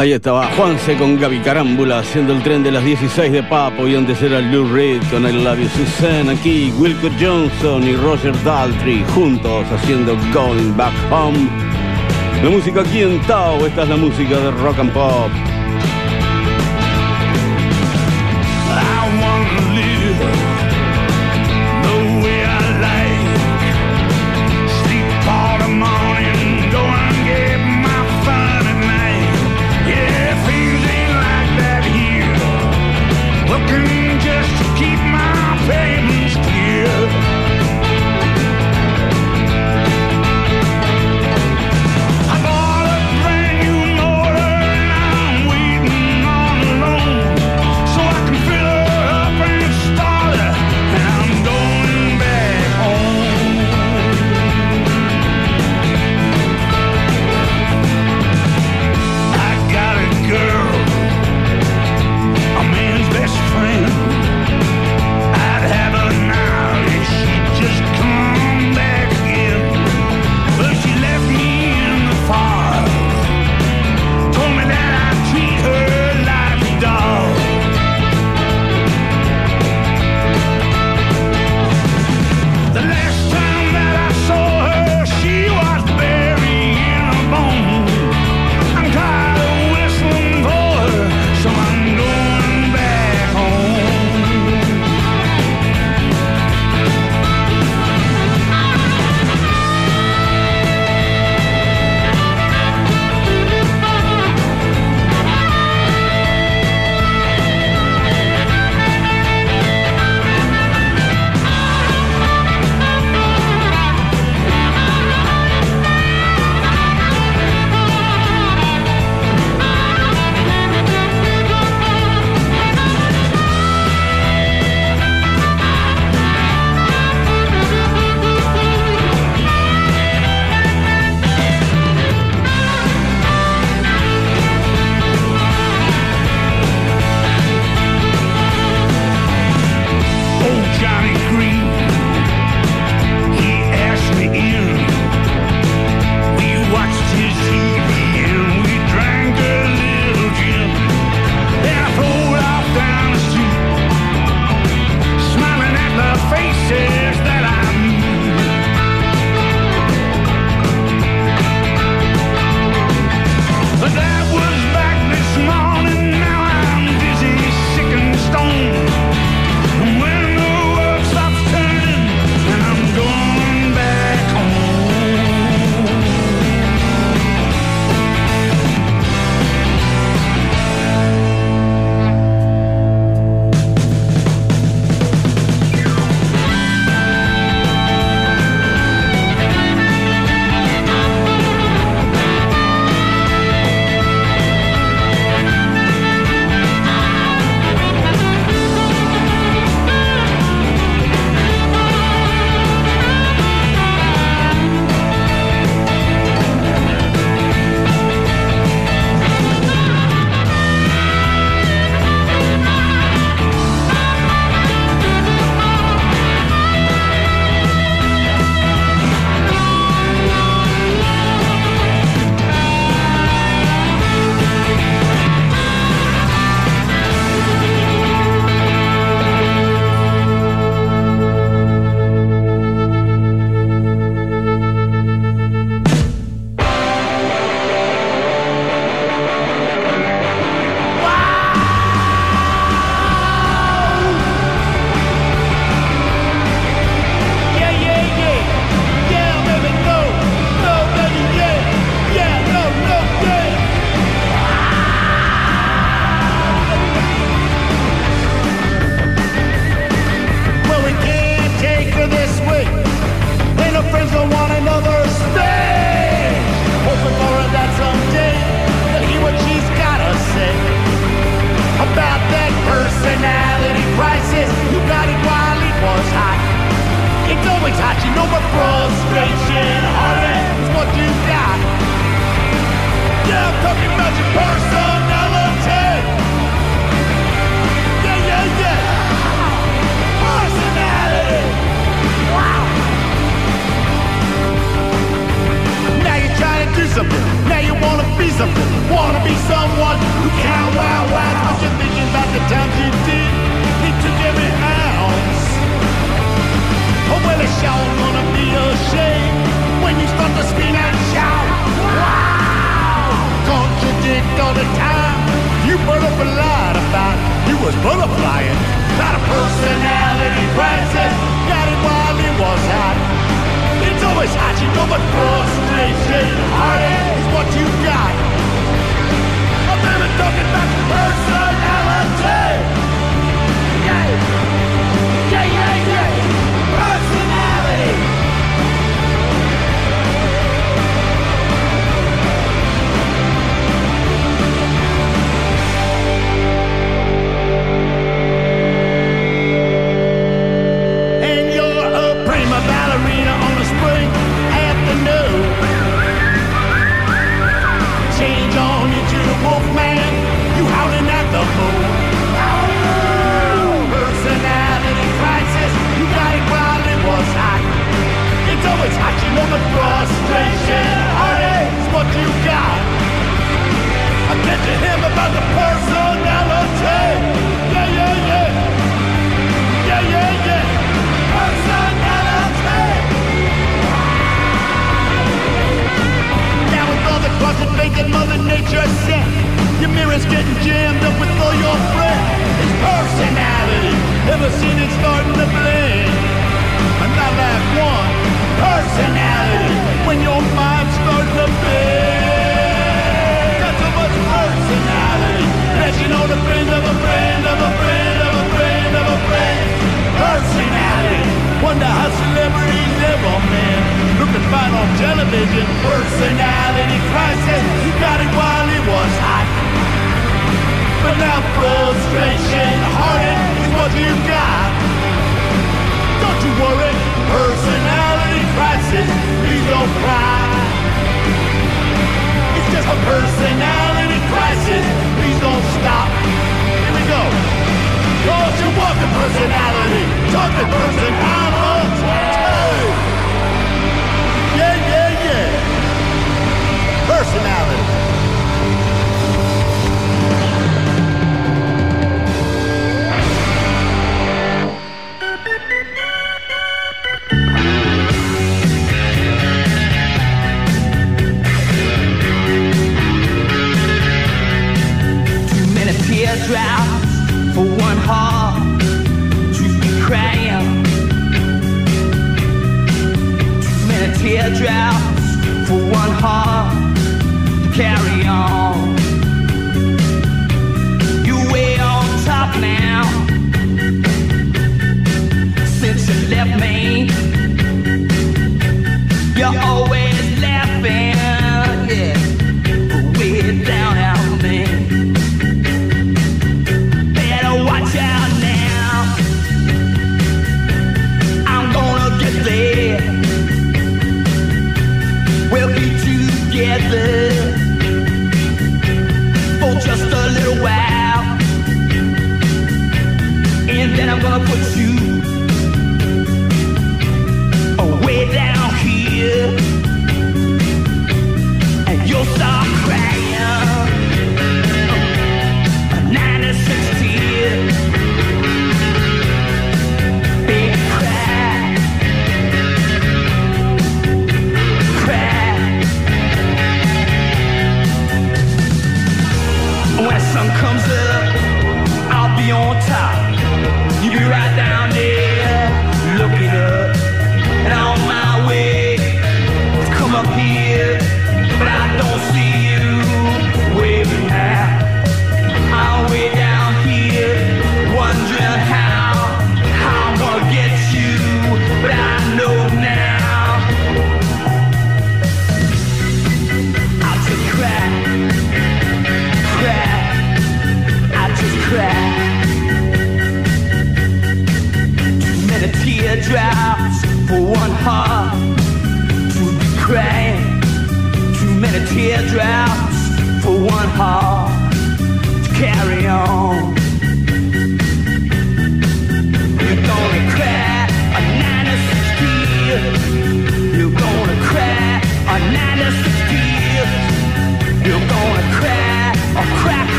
Ahí 0.00 0.12
estaba 0.12 0.46
Juanse 0.56 0.96
con 0.96 1.20
Gaby 1.20 1.40
Carámbula 1.40 1.98
haciendo 1.98 2.32
el 2.32 2.42
tren 2.42 2.62
de 2.62 2.70
las 2.70 2.82
16 2.82 3.30
de 3.30 3.42
Papo 3.42 3.86
y 3.86 3.94
antes 3.94 4.22
era 4.22 4.40
Lou 4.40 4.66
Reed 4.72 5.02
con 5.10 5.26
el 5.26 5.44
labio 5.44 5.68
Susan 5.68 6.30
aquí, 6.30 6.72
Wilco 6.78 7.10
Johnson 7.20 7.86
y 7.86 7.94
Roger 7.96 8.32
Daltrey 8.42 9.04
juntos 9.14 9.66
haciendo 9.70 10.16
Going 10.32 10.74
Back 10.74 10.94
Home. 11.10 11.50
La 12.42 12.48
música 12.48 12.80
aquí 12.80 13.02
en 13.02 13.20
Tao, 13.26 13.66
esta 13.66 13.82
es 13.82 13.90
la 13.90 13.96
música 13.96 14.38
de 14.38 14.50
rock 14.52 14.78
and 14.78 14.92
pop. 14.94 15.49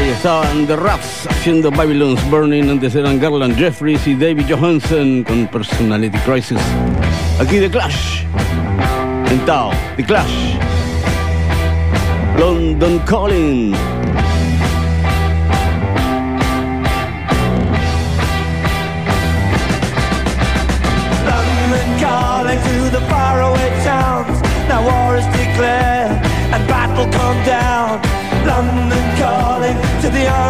Estaban 0.00 0.66
The 0.66 0.76
Ruts 0.76 1.26
haciendo 1.28 1.70
Babylon's 1.70 2.22
Burning, 2.30 2.70
antes 2.70 2.94
eran 2.94 3.20
Garland 3.20 3.56
Jeffreys 3.58 4.06
y 4.06 4.14
David 4.14 4.46
Johansen 4.48 5.22
con 5.22 5.46
Personality 5.48 6.16
Crisis. 6.20 6.58
Aquí 7.38 7.58
The 7.58 7.68
Clash, 7.70 8.24
en 9.30 9.38
Tao, 9.44 9.70
The 9.96 10.04
Clash. 10.04 10.56
London 12.38 13.00
Calling. 13.00 13.72
London 21.26 22.00
calling 22.00 22.58
to 22.58 22.90
the 22.90 23.00
faraway 23.10 23.70
towns. 23.84 24.40
Now 24.68 24.82
war 24.82 25.16
is 25.16 25.26
declared 25.26 26.24
and 26.54 26.66
battle 26.66 27.04
come 27.12 27.44
down. 27.44 27.61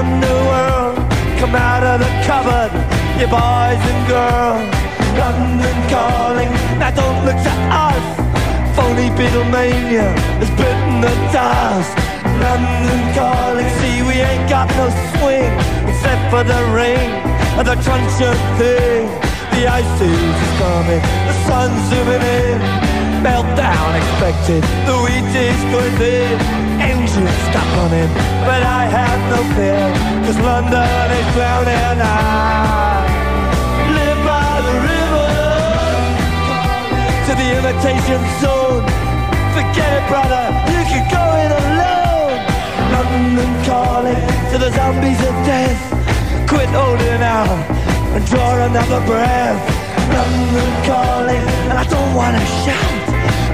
Underworld. 0.03 0.99
Come 1.39 1.55
out 1.55 1.85
of 1.87 2.01
the 2.03 2.11
cupboard, 2.27 2.73
you 3.21 3.29
boys 3.31 3.83
and 3.91 4.03
girls. 4.11 4.67
London 5.15 5.79
calling, 5.87 6.51
now 6.81 6.91
don't 6.91 7.25
look 7.25 7.39
to 7.39 7.55
us. 7.71 8.05
Phony 8.75 9.11
Beatlemania 9.15 10.11
has 10.43 10.51
bitten 10.59 11.01
the 11.07 11.15
dust. 11.31 11.95
London 12.43 13.03
calling, 13.15 13.69
see 13.79 14.03
we 14.03 14.19
ain't 14.19 14.49
got 14.51 14.67
no 14.75 14.91
swing 15.15 15.53
except 15.87 16.23
for 16.35 16.43
the 16.43 16.61
rain 16.75 17.11
and 17.59 17.67
the 17.69 17.77
truncheon 17.87 18.39
thing. 18.59 19.07
The 19.55 19.69
ice 19.71 20.01
is 20.03 20.39
coming, 20.59 21.03
the 21.29 21.35
sun's 21.47 21.79
zooming 21.91 22.23
in. 22.23 22.82
Meltdown 23.23 23.95
expected, 23.95 24.63
the 24.83 24.99
wheat 24.99 25.31
is 25.31 25.61
going 25.71 25.95
thin. 25.95 26.35
Engines 26.83 27.31
stop 27.47 27.69
running, 27.79 28.11
but 28.43 28.67
I 28.67 28.91
have 28.91 29.21
no 29.31 29.47
fear, 29.55 29.87
cause 30.27 30.39
London 30.43 31.07
is 31.15 31.27
drowning. 31.31 32.03
I 32.03 33.07
live 33.95 34.21
by 34.27 34.59
the 34.67 34.75
river 34.91 35.31
to 37.27 37.33
the 37.39 37.49
imitation 37.63 38.19
zone. 38.43 38.83
Forget 39.55 40.03
it, 40.03 40.05
brother, 40.11 40.45
you 40.75 40.83
can 40.91 41.07
go 41.07 41.23
it 41.47 41.53
alone. 41.63 42.43
London 42.91 43.53
calling 43.63 44.19
to 44.51 44.59
the 44.59 44.71
zombies 44.75 45.23
of 45.23 45.35
death. 45.47 45.79
Quit 46.51 46.69
holding 46.75 47.23
out 47.23 47.55
and 48.19 48.27
draw 48.27 48.67
another 48.67 48.99
breath. 49.07 49.63
London 50.11 50.71
calling, 50.91 51.45
and 51.71 51.79
I 51.79 51.85
don't 51.85 52.15
wanna 52.17 52.45
shout. 52.67 53.02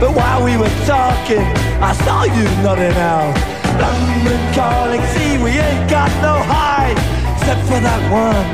But 0.01 0.15
while 0.15 0.45
we 0.45 0.57
were 0.57 0.71
talking, 0.87 1.43
I 1.83 1.93
saw 2.07 2.23
you 2.23 2.45
nodding 2.63 2.95
out. 3.03 3.35
London 3.83 4.43
calling, 4.55 5.03
see 5.15 5.39
we 5.43 5.51
ain't 5.59 5.91
got 5.91 6.11
no 6.23 6.39
hide, 6.39 6.99
except 7.35 7.63
for 7.67 7.81
that 7.83 8.03
one 8.07 8.47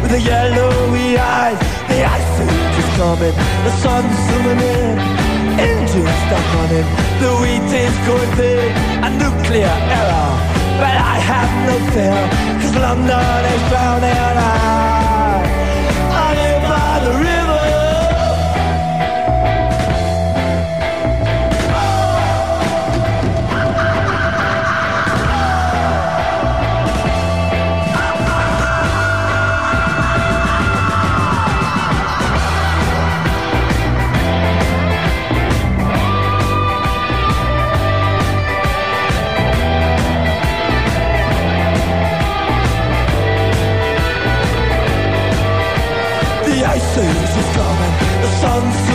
with 0.00 0.12
the 0.14 0.20
yellowy 0.20 1.18
eyes. 1.18 1.58
The 1.90 2.06
ice 2.06 2.34
age 2.46 2.76
is 2.78 2.90
coming, 2.94 3.34
the 3.66 3.72
sun's 3.82 4.14
zooming 4.30 4.62
in, 4.62 4.94
engines 5.58 6.18
stop 6.26 6.46
running, 6.54 6.86
the 7.18 7.30
wheat 7.42 7.66
is 7.66 7.96
going 8.06 8.30
thin, 8.38 8.70
a 9.02 9.10
nuclear 9.18 9.74
error. 9.98 10.30
But 10.78 10.94
I 10.98 11.18
have 11.18 11.52
no 11.66 11.76
fear, 11.90 12.22
cause 12.62 12.74
London 12.78 13.42
is 13.54 13.62
drowning. 13.70 14.18
I, 14.38 15.01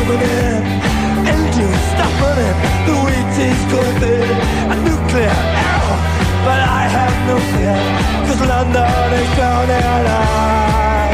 zooming 0.07 0.21
in, 0.21 0.63
engines 1.27 1.81
stop 1.91 2.13
running, 2.21 2.55
the 2.87 2.93
wheat 3.03 3.35
is 3.43 3.61
going 3.71 3.99
thin, 3.99 4.29
a 4.71 4.75
nuclear 4.87 5.27
error, 5.27 5.99
but 6.45 6.59
I 6.59 6.87
have 6.87 7.15
no 7.27 7.37
fear, 7.51 7.75
cause 8.25 8.41
London 8.47 9.13
is 9.13 9.35
drowning. 9.35 9.83
I, 10.07 11.06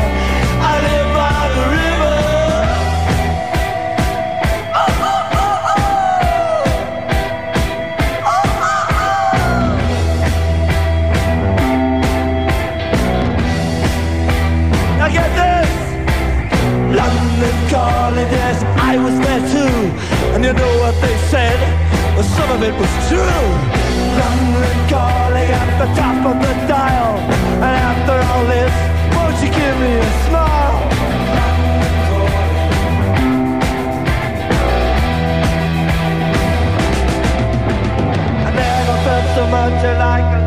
of 22.53 22.61
it 22.61 22.75
was 22.75 22.93
true. 23.09 23.45
London 24.21 24.77
calling 24.93 25.49
at 25.61 25.69
the 25.81 25.87
top 25.99 26.19
of 26.31 26.37
the 26.45 26.53
dial. 26.67 27.17
And 27.65 27.75
after 27.89 28.15
all 28.29 28.45
this, 28.45 28.73
won't 29.15 29.37
you 29.43 29.49
give 29.59 29.75
me 29.83 29.93
a 29.97 30.11
smile? 30.25 30.77
I 38.47 38.51
never 38.61 38.97
felt 39.05 39.27
so 39.37 39.43
much 39.57 39.79
alike, 39.91 40.42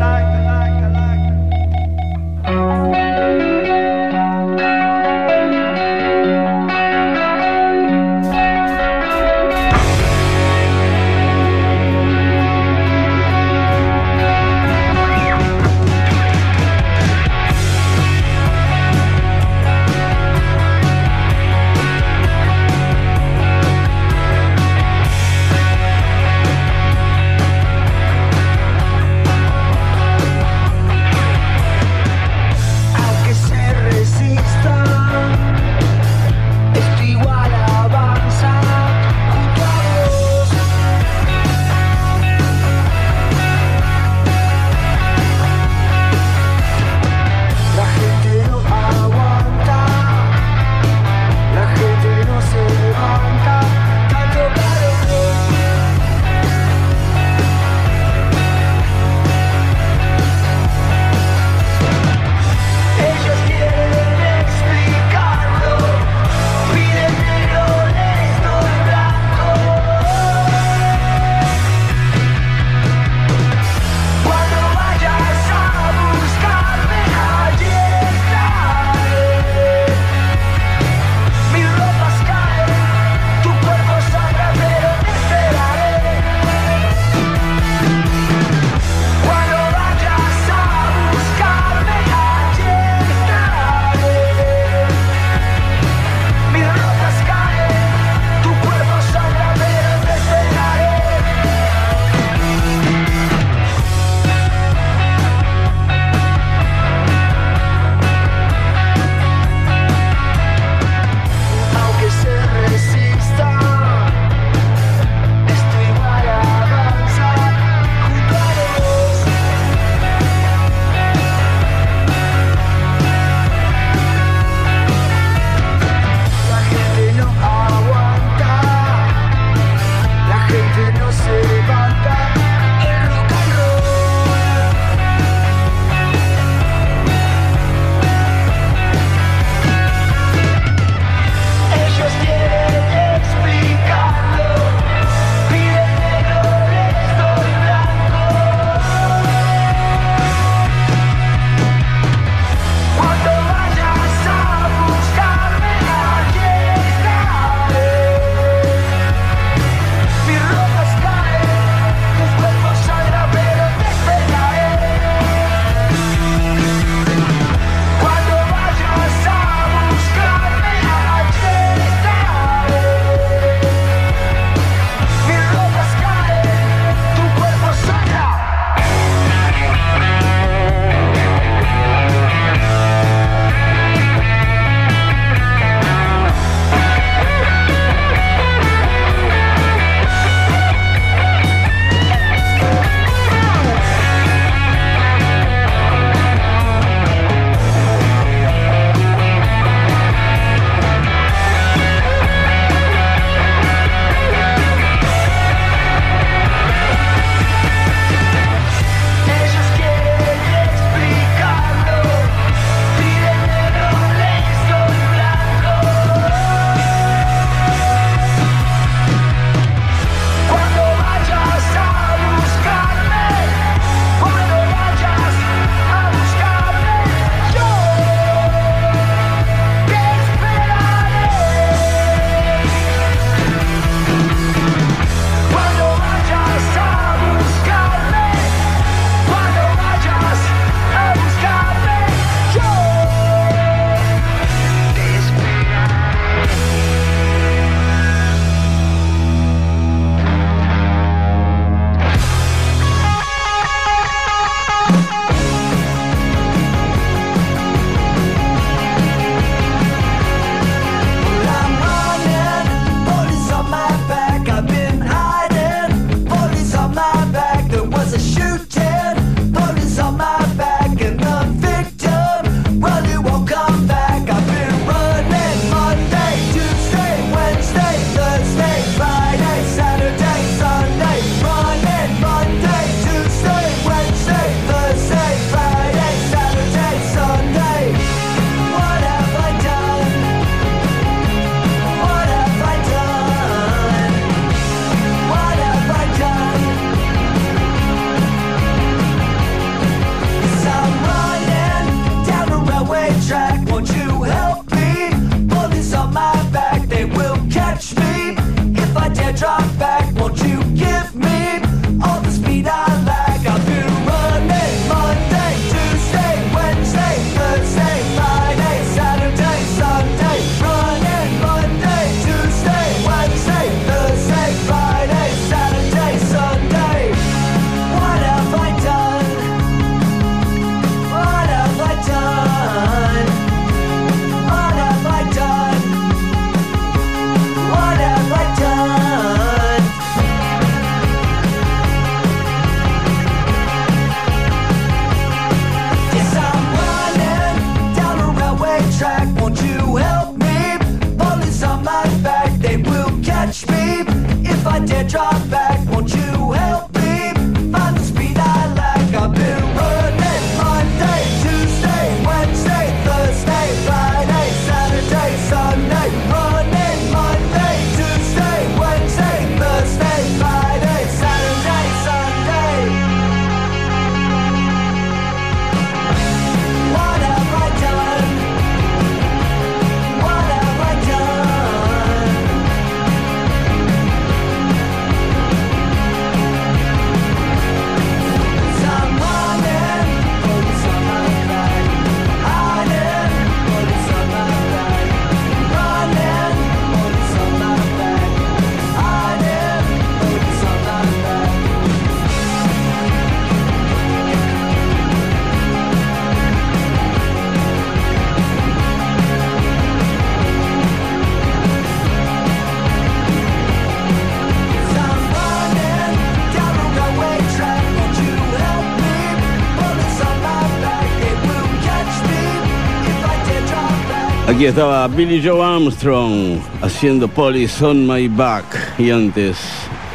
Aquí 424.57 424.65
estaba 424.65 425.07
Billy 425.07 425.39
Joe 425.39 425.63
Armstrong 425.63 426.59
haciendo 426.81 427.27
Police 427.27 427.85
on 427.85 428.07
My 428.07 428.27
Back. 428.27 428.65
Y 428.97 429.11
antes 429.11 429.55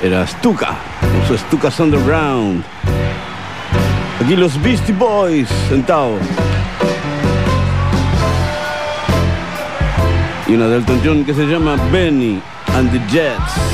era 0.03 0.27
Stuka, 0.27 0.77
con 1.01 1.29
su 1.29 1.39
Stuka's 1.39 1.79
Underground. 1.79 2.65
Aquí 4.21 4.35
los 4.35 4.61
Beastie 4.61 4.93
Boys 4.95 5.49
sentados. 5.69 6.21
Y 10.49 10.55
una 10.55 10.67
de 10.67 10.79
Elton 10.79 11.01
John 11.05 11.25
que 11.25 11.35
se 11.35 11.47
llama 11.47 11.77
Benny 11.93 12.43
and 12.75 12.91
the 12.91 12.99
Jets. 13.13 13.72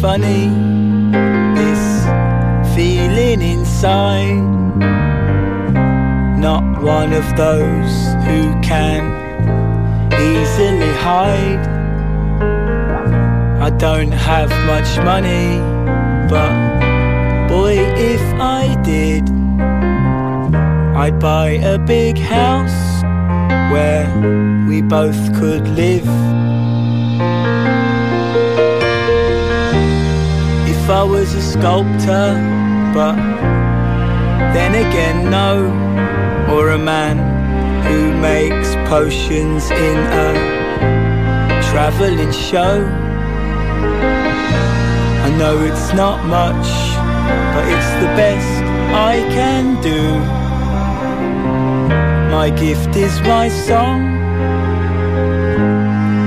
Funny, 0.00 0.48
this 1.54 2.04
feeling 2.74 3.40
inside. 3.40 4.44
Not 6.38 6.82
one 6.82 7.12
of 7.12 7.24
those 7.36 7.94
who 8.26 8.40
can 8.60 9.02
easily 10.12 10.92
hide. 11.08 11.66
I 13.66 13.70
don't 13.70 14.12
have 14.12 14.50
much 14.66 14.98
money, 14.98 15.58
but 16.28 17.48
boy, 17.48 17.76
if 17.96 18.22
I 18.34 18.76
did, 18.82 19.24
I'd 20.96 21.18
buy 21.18 21.50
a 21.74 21.78
big 21.78 22.18
house 22.18 23.02
where 23.72 24.06
we 24.68 24.82
both 24.82 25.20
could 25.38 25.66
live. 25.68 26.06
If 30.86 30.92
I 30.92 31.02
was 31.02 31.34
a 31.34 31.42
sculptor, 31.42 32.28
but 32.94 33.16
then 34.54 34.72
again, 34.86 35.28
no, 35.28 35.66
or 36.54 36.70
a 36.70 36.78
man 36.78 37.16
who 37.82 38.14
makes 38.20 38.76
potions 38.88 39.68
in 39.72 39.96
a 39.96 41.60
traveling 41.70 42.30
show. 42.30 42.84
I 45.26 45.36
know 45.36 45.60
it's 45.64 45.92
not 45.92 46.24
much, 46.24 46.68
but 47.52 47.66
it's 47.66 47.92
the 48.04 48.12
best 48.14 48.62
I 48.94 49.26
can 49.34 49.82
do. 49.82 50.20
My 52.30 52.48
gift 52.48 52.94
is 52.94 53.20
my 53.22 53.48
song. 53.48 54.04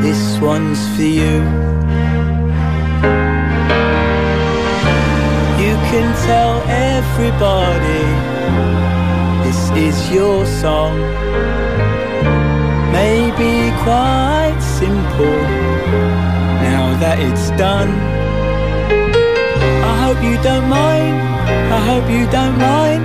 This 0.01 0.37
one's 0.41 0.85
for 0.97 1.03
you. 1.03 1.78
Can 5.91 6.09
tell 6.27 6.61
everybody 6.69 8.05
this 9.43 9.61
is 9.87 10.11
your 10.11 10.45
song. 10.45 10.95
Maybe 12.91 13.71
quite 13.81 14.59
simple 14.61 15.41
now 16.67 16.95
that 17.01 17.17
it's 17.19 17.49
done. 17.57 17.91
I 19.91 19.93
hope 20.03 20.21
you 20.29 20.37
don't 20.43 20.69
mind. 20.69 21.15
I 21.77 21.79
hope 21.89 22.07
you 22.17 22.25
don't 22.37 22.57
mind 22.59 23.03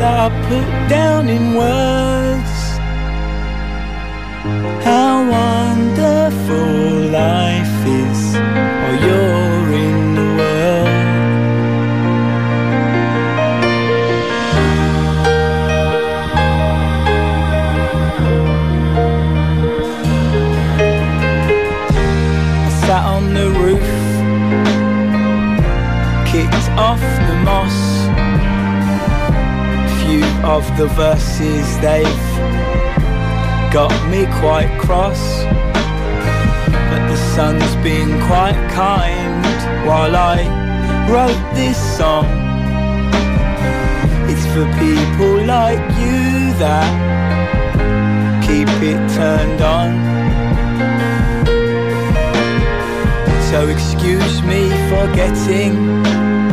that 0.00 0.14
I 0.24 0.28
put 0.48 0.68
down 0.90 1.30
in 1.30 1.54
words 1.54 2.52
how 4.84 5.12
wonderful 5.38 6.70
life 7.10 7.76
is 8.04 8.20
while 8.36 9.00
you're 9.06 9.45
off 26.76 27.00
the 27.00 27.36
moss. 27.44 27.76
Few 30.02 30.24
of 30.44 30.64
the 30.76 30.86
verses 30.88 31.66
they've 31.80 32.26
got 33.72 33.94
me 34.10 34.26
quite 34.40 34.70
cross. 34.80 35.22
But 36.90 37.08
the 37.08 37.16
sun's 37.34 37.74
been 37.82 38.20
quite 38.26 38.60
kind 38.72 39.86
while 39.86 40.14
I 40.14 40.38
wrote 41.10 41.54
this 41.54 41.78
song. 41.96 42.26
It's 44.28 44.46
for 44.52 44.66
people 44.78 45.46
like 45.46 45.80
you 45.98 46.52
that 46.58 46.88
keep 48.46 48.68
it 48.82 49.00
turned 49.14 49.62
on. 49.62 50.16
So 53.50 53.68
excuse 53.68 54.42
me 54.42 54.68
for 54.88 55.06
getting, 55.14 56.02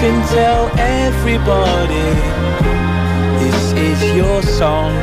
Can 0.00 0.26
tell 0.28 0.64
everybody 0.78 2.08
this 3.38 3.72
is 3.72 3.98
your 4.16 4.40
song. 4.42 4.94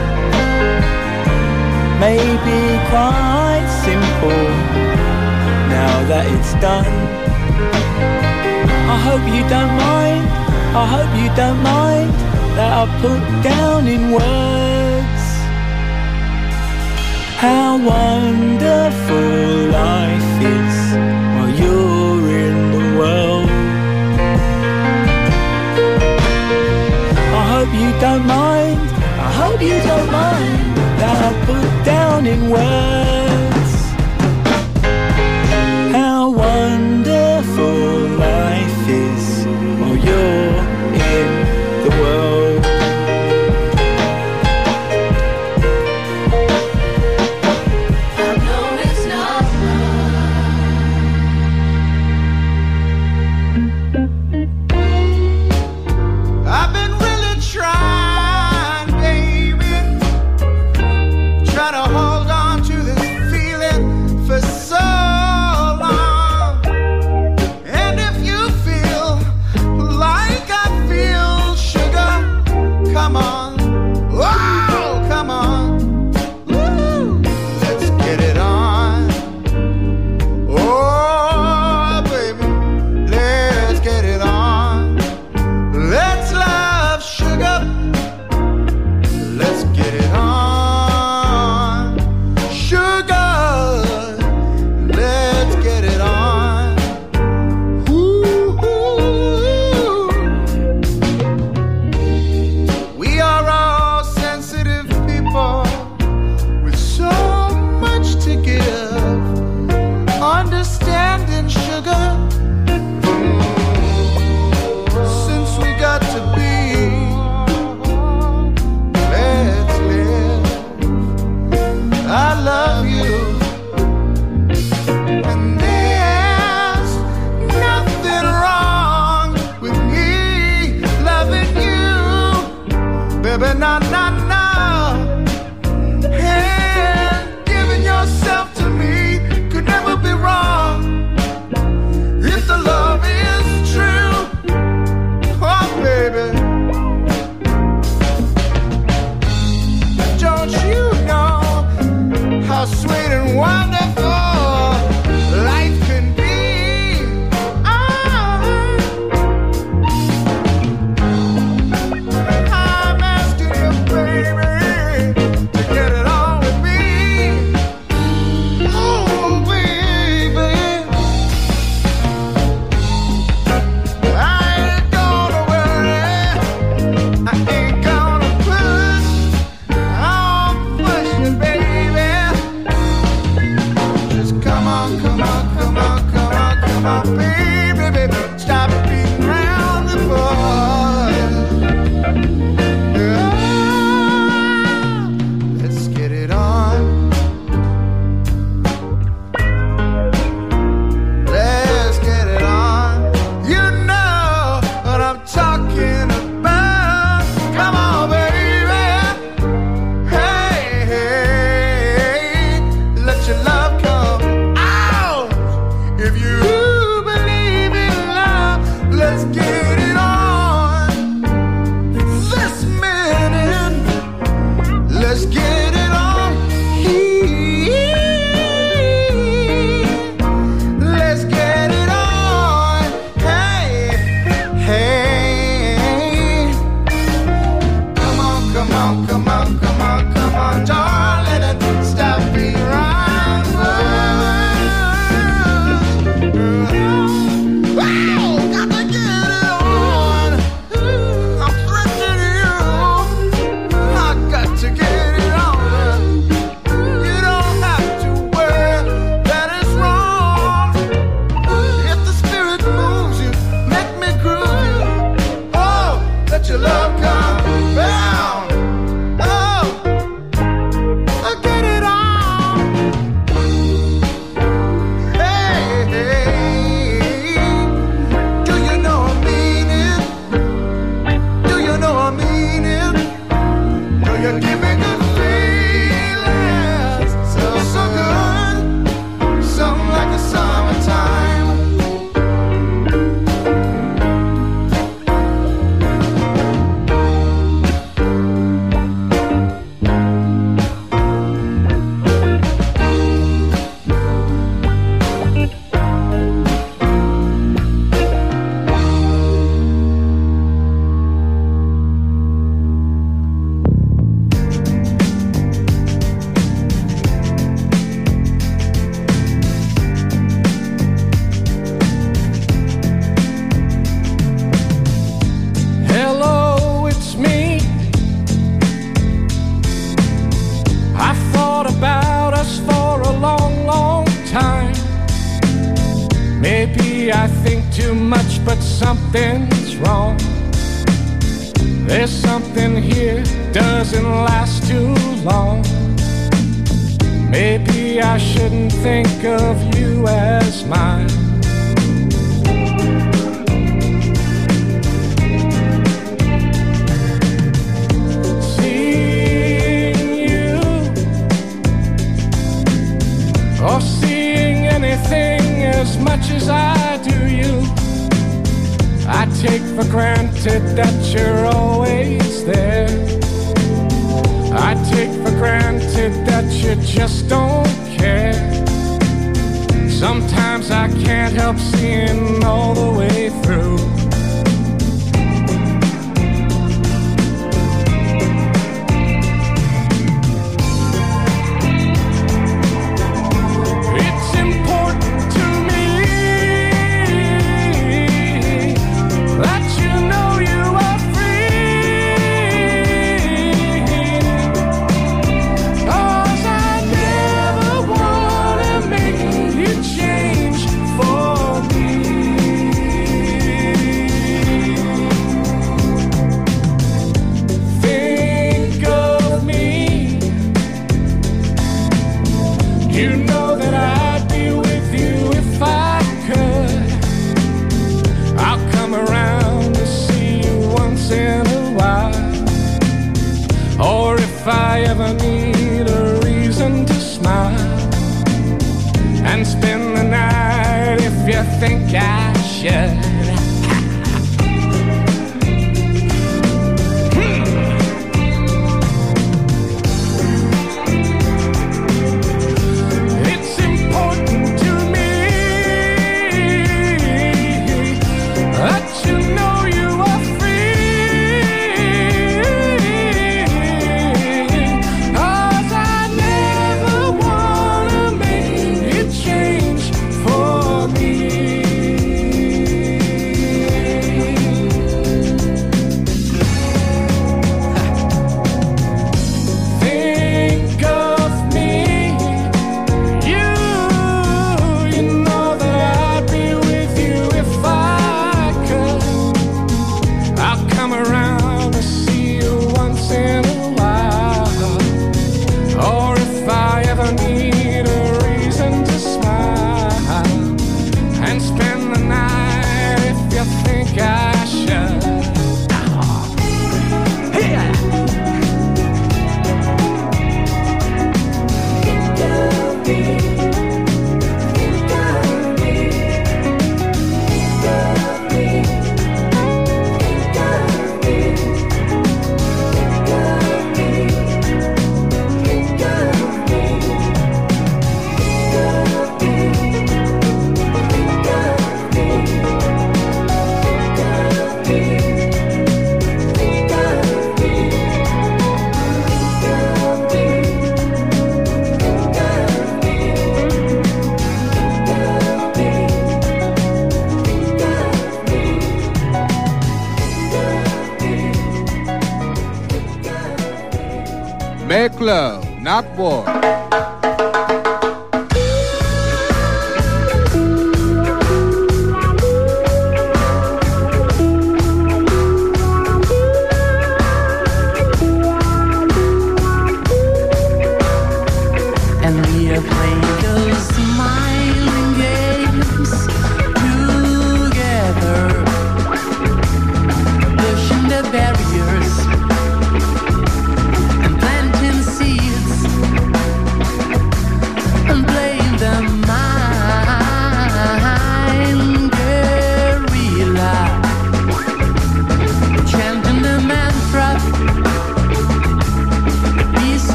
Maybe 2.00 2.60
quite 2.90 3.68
simple 3.86 4.48
now 5.78 5.96
that 6.10 6.26
it's 6.34 6.54
done. 6.66 6.96
I 8.94 8.98
hope 9.08 9.24
you 9.36 9.44
don't 9.54 9.76
mind. 9.88 10.26
I 10.82 10.86
hope 10.96 11.12
you 11.22 11.30
don't 11.42 11.62
mind 11.62 12.12
that 12.58 12.72
I 12.82 12.86
put 13.04 13.22
down 13.44 13.88
in 13.88 14.12
words 14.12 15.24
how 17.38 17.78
wonderful 17.78 19.30
life 19.70 20.32
is 20.58 20.78
while 21.36 21.54
you're 21.62 22.32
in 22.46 22.72
the 22.72 23.00
world. 23.00 23.47
Don't 28.00 28.26
mind. 28.28 28.80
I 29.28 29.32
hope 29.42 29.62
you 29.62 29.78
don't 29.90 30.12
mind 30.12 30.78
that 31.00 31.18
I 31.28 31.46
put 31.46 31.86
down 31.86 32.28
in 32.28 32.50
words 32.50 33.17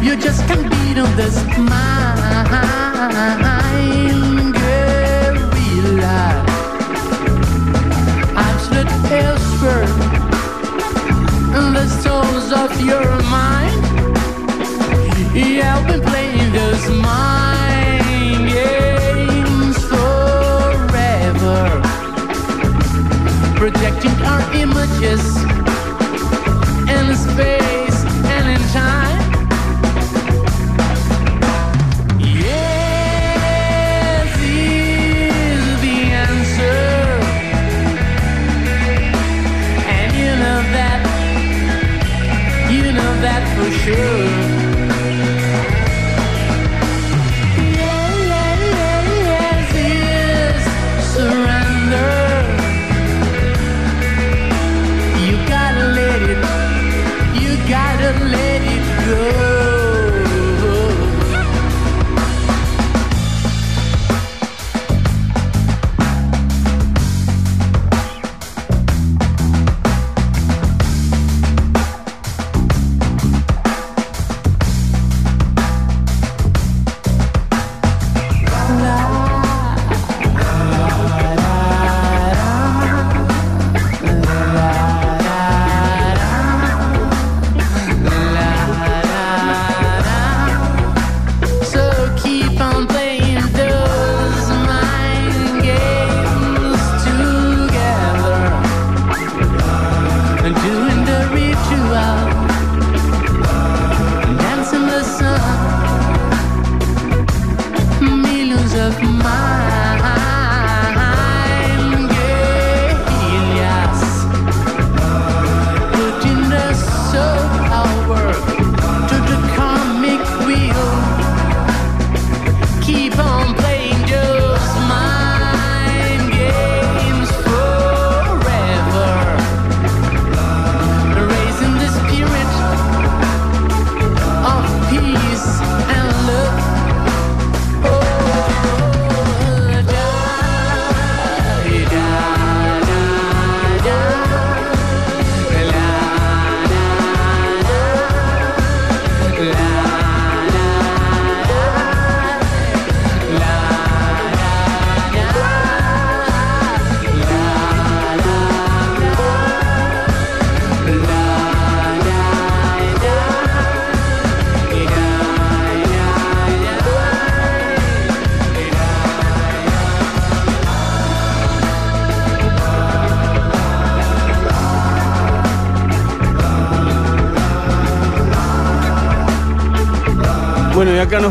You 0.00 0.16
just 0.16 0.46
can't 0.46 0.70
beat 0.70 0.98
on 0.98 1.16
this 1.16 1.36
mind 1.58 2.54
guerrilla. 4.54 6.20
Absolute 8.36 8.92
expert 9.10 9.90
in 11.58 11.72
the 11.74 11.86
souls 12.02 12.52
of 12.52 12.80
your 12.80 13.06
mind. 13.24 13.82
Yeah, 15.34 15.76
I've 15.76 15.86
been 15.86 16.02
playing 16.02 16.52
this 16.52 16.88
mind 16.88 18.48
games 18.48 19.78
forever, 19.92 21.62
projecting 23.56 24.16
our 24.24 24.42
images 24.54 25.22
in 26.88 27.16
space. 27.16 27.77
should. 43.88 44.37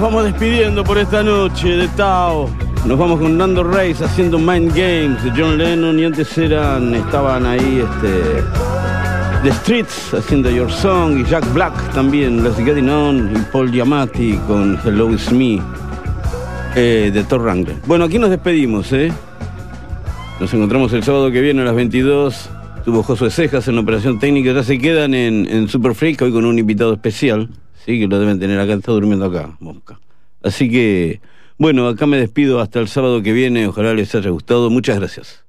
Vamos 0.07 0.23
despidiendo 0.23 0.85
por 0.85 0.97
esta 0.97 1.21
noche 1.21 1.67
de 1.67 1.88
Tao. 1.89 2.49
Nos 2.85 2.97
vamos 2.97 3.19
con 3.19 3.38
Nando 3.38 3.61
Reis 3.61 4.01
haciendo 4.01 4.39
Mind 4.39 4.69
Games 4.69 5.21
de 5.21 5.31
John 5.35 5.57
Lennon 5.57 5.99
y 5.99 6.05
antes 6.05 6.38
eran, 6.38 6.95
estaban 6.95 7.45
ahí 7.45 7.84
este, 7.84 8.41
The 9.43 9.51
Streets 9.51 10.13
haciendo 10.13 10.49
Your 10.49 10.71
Song 10.71 11.19
y 11.19 11.25
Jack 11.25 11.53
Black 11.53 11.73
también, 11.93 12.41
Let's 12.41 12.55
Getting 12.55 12.89
On 12.89 13.29
y 13.35 13.51
Paul 13.51 13.69
Giamatti 13.69 14.39
con 14.47 14.79
Hello 14.85 15.11
It's 15.11 15.29
Me 15.29 15.59
eh, 16.77 17.11
de 17.13 17.23
Thor 17.25 17.41
Wrangler. 17.41 17.75
Bueno, 17.85 18.05
aquí 18.05 18.17
nos 18.17 18.29
despedimos, 18.29 18.93
¿eh? 18.93 19.11
Nos 20.39 20.53
encontramos 20.53 20.93
el 20.93 21.03
sábado 21.03 21.29
que 21.31 21.41
viene 21.41 21.63
a 21.63 21.65
las 21.65 21.75
22. 21.75 22.49
Tuvo 22.85 23.03
Josué 23.03 23.29
Cejas 23.29 23.67
en 23.67 23.77
operación 23.77 24.19
técnica. 24.19 24.53
Ya 24.53 24.63
se 24.63 24.79
quedan 24.79 25.13
en, 25.13 25.45
en 25.49 25.67
Super 25.67 25.93
Freak 25.93 26.21
hoy 26.21 26.31
con 26.31 26.45
un 26.45 26.57
invitado 26.57 26.93
especial. 26.93 27.49
Sí, 27.88 27.99
que 27.99 28.07
lo 28.07 28.19
deben 28.19 28.38
tener 28.38 28.59
acá. 28.59 28.73
Está 28.73 28.91
durmiendo 28.91 29.25
acá. 29.25 29.49
Así 30.47 30.69
que, 30.69 31.21
bueno, 31.57 31.87
acá 31.87 32.05
me 32.07 32.17
despido 32.17 32.59
hasta 32.59 32.79
el 32.79 32.87
sábado 32.87 33.21
que 33.21 33.33
viene. 33.33 33.67
Ojalá 33.67 33.93
les 33.93 34.13
haya 34.15 34.29
gustado. 34.29 34.69
Muchas 34.69 34.99
gracias. 34.99 35.46